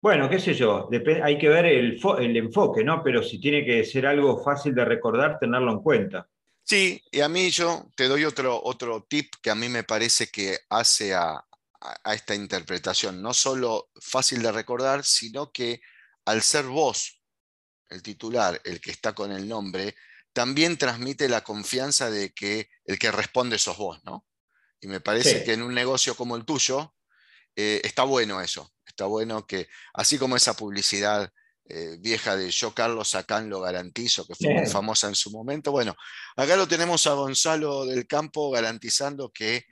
bueno, 0.00 0.30
qué 0.30 0.38
sé 0.38 0.54
yo, 0.54 0.88
hay 1.24 1.36
que 1.36 1.48
ver 1.48 1.66
el, 1.66 2.00
el 2.20 2.36
enfoque, 2.36 2.84
¿no? 2.84 3.02
Pero 3.02 3.24
si 3.24 3.40
tiene 3.40 3.64
que 3.64 3.84
ser 3.84 4.06
algo 4.06 4.40
fácil 4.40 4.72
de 4.72 4.84
recordar, 4.84 5.40
tenerlo 5.40 5.72
en 5.72 5.80
cuenta. 5.80 6.28
Sí, 6.62 7.02
y 7.10 7.20
a 7.22 7.28
mí 7.28 7.50
yo 7.50 7.86
te 7.96 8.06
doy 8.06 8.24
otro, 8.24 8.60
otro 8.62 9.04
tip 9.08 9.32
que 9.42 9.50
a 9.50 9.56
mí 9.56 9.68
me 9.68 9.82
parece 9.82 10.28
que 10.28 10.58
hace 10.68 11.12
a, 11.12 11.44
a, 11.80 12.14
esta 12.14 12.34
interpretación, 12.34 13.22
no 13.22 13.34
solo 13.34 13.90
fácil 14.00 14.42
de 14.42 14.52
recordar, 14.52 15.04
sino 15.04 15.50
que 15.50 15.80
al 16.24 16.42
ser 16.42 16.66
vos 16.66 17.22
el 17.88 18.02
titular, 18.02 18.60
el 18.64 18.80
que 18.80 18.90
está 18.90 19.14
con 19.14 19.32
el 19.32 19.48
nombre, 19.48 19.96
también 20.32 20.78
transmite 20.78 21.28
la 21.28 21.42
confianza 21.42 22.10
de 22.10 22.32
que 22.32 22.68
el 22.84 22.98
que 22.98 23.10
responde 23.10 23.58
sos 23.58 23.76
vos, 23.76 23.98
¿no? 24.04 24.26
Y 24.80 24.86
me 24.86 25.00
parece 25.00 25.44
que 25.44 25.52
en 25.52 25.62
un 25.62 25.74
negocio 25.74 26.14
como 26.14 26.36
el 26.36 26.44
tuyo 26.44 26.94
eh, 27.56 27.80
está 27.84 28.04
bueno 28.04 28.40
eso, 28.40 28.72
está 28.86 29.06
bueno 29.06 29.46
que, 29.46 29.68
así 29.92 30.18
como 30.18 30.36
esa 30.36 30.54
publicidad 30.54 31.30
eh, 31.68 31.96
vieja 31.98 32.36
de 32.36 32.50
yo 32.50 32.72
Carlos 32.72 33.14
Acán 33.14 33.50
lo 33.50 33.60
garantizo, 33.60 34.26
que 34.26 34.34
fue 34.34 34.54
muy 34.54 34.66
famosa 34.66 35.08
en 35.08 35.14
su 35.14 35.30
momento, 35.30 35.72
bueno, 35.72 35.94
acá 36.36 36.56
lo 36.56 36.66
tenemos 36.66 37.06
a 37.06 37.12
Gonzalo 37.12 37.84
del 37.84 38.06
Campo 38.06 38.50
garantizando 38.50 39.30
que 39.30 39.66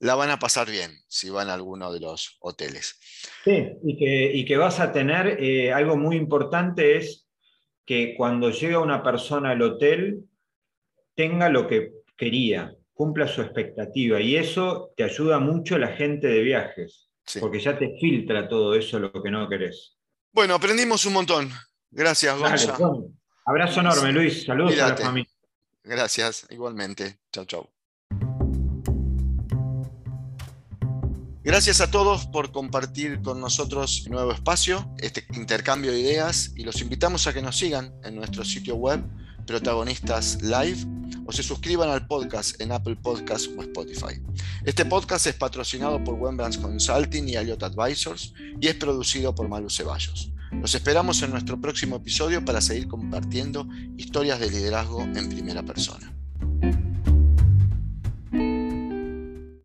la 0.00 0.14
van 0.14 0.30
a 0.30 0.38
pasar 0.38 0.68
bien 0.68 0.98
si 1.06 1.30
van 1.30 1.50
a 1.50 1.54
alguno 1.54 1.92
de 1.92 2.00
los 2.00 2.38
hoteles. 2.40 2.98
Sí, 3.44 3.68
y 3.84 4.44
que, 4.44 4.56
vas 4.56 4.80
a 4.80 4.92
tener 4.92 5.42
eh, 5.42 5.72
algo 5.72 5.96
muy 5.96 6.16
importante 6.16 6.96
es 6.96 7.26
que 7.84 8.14
cuando 8.16 8.50
llega 8.50 8.78
una 8.78 9.02
persona 9.02 9.50
al 9.50 9.62
hotel 9.62 10.24
tenga 11.14 11.48
lo 11.48 11.68
que 11.68 11.92
quería, 12.16 12.74
cumpla 12.94 13.28
su 13.28 13.42
expectativa 13.42 14.20
y 14.20 14.36
eso 14.36 14.92
te 14.96 15.04
ayuda 15.04 15.38
mucho 15.38 15.78
la 15.78 15.88
gente 15.88 16.28
de 16.28 16.40
viajes, 16.40 17.10
porque 17.38 17.60
ya 17.60 17.78
te 17.78 17.96
filtra 18.00 18.48
todo 18.48 18.74
eso 18.74 18.98
lo 18.98 19.12
que 19.22 19.30
no 19.30 19.48
querés. 19.48 19.98
Bueno, 20.32 20.54
aprendimos 20.54 21.04
un 21.04 21.12
montón. 21.12 21.50
Gracias, 21.90 22.38
Gonzalo. 22.38 23.10
Abrazo 23.44 23.80
enorme, 23.80 24.12
Luis. 24.12 24.44
Saludos 24.44 24.78
a 24.78 24.90
la 24.90 24.96
familia. 24.96 25.30
Gracias, 25.82 26.46
igualmente. 26.50 27.18
Chao, 27.32 27.44
chao. 27.44 27.79
Gracias 31.42 31.80
a 31.80 31.90
todos 31.90 32.26
por 32.26 32.52
compartir 32.52 33.22
con 33.22 33.40
nosotros 33.40 34.04
un 34.04 34.12
nuevo 34.12 34.30
espacio, 34.30 34.94
este 34.98 35.24
intercambio 35.34 35.90
de 35.90 35.98
ideas 35.98 36.52
y 36.54 36.64
los 36.64 36.82
invitamos 36.82 37.26
a 37.26 37.32
que 37.32 37.40
nos 37.40 37.56
sigan 37.56 37.94
en 38.04 38.16
nuestro 38.16 38.44
sitio 38.44 38.74
web 38.76 39.02
Protagonistas 39.46 40.42
Live 40.42 40.86
o 41.24 41.32
se 41.32 41.42
suscriban 41.42 41.88
al 41.88 42.06
podcast 42.06 42.60
en 42.60 42.72
Apple 42.72 42.96
Podcasts 42.96 43.48
o 43.56 43.62
Spotify. 43.62 44.20
Este 44.66 44.84
podcast 44.84 45.28
es 45.28 45.34
patrocinado 45.34 46.04
por 46.04 46.16
Wembrands 46.16 46.58
Consulting 46.58 47.26
y 47.30 47.36
Aliot 47.36 47.62
Advisors 47.62 48.34
y 48.60 48.66
es 48.66 48.74
producido 48.74 49.34
por 49.34 49.48
Malu 49.48 49.70
Ceballos. 49.70 50.30
Los 50.52 50.74
esperamos 50.74 51.22
en 51.22 51.30
nuestro 51.30 51.58
próximo 51.58 51.96
episodio 51.96 52.44
para 52.44 52.60
seguir 52.60 52.86
compartiendo 52.86 53.66
historias 53.96 54.40
de 54.40 54.50
liderazgo 54.50 55.00
en 55.00 55.30
primera 55.30 55.62
persona. 55.62 56.14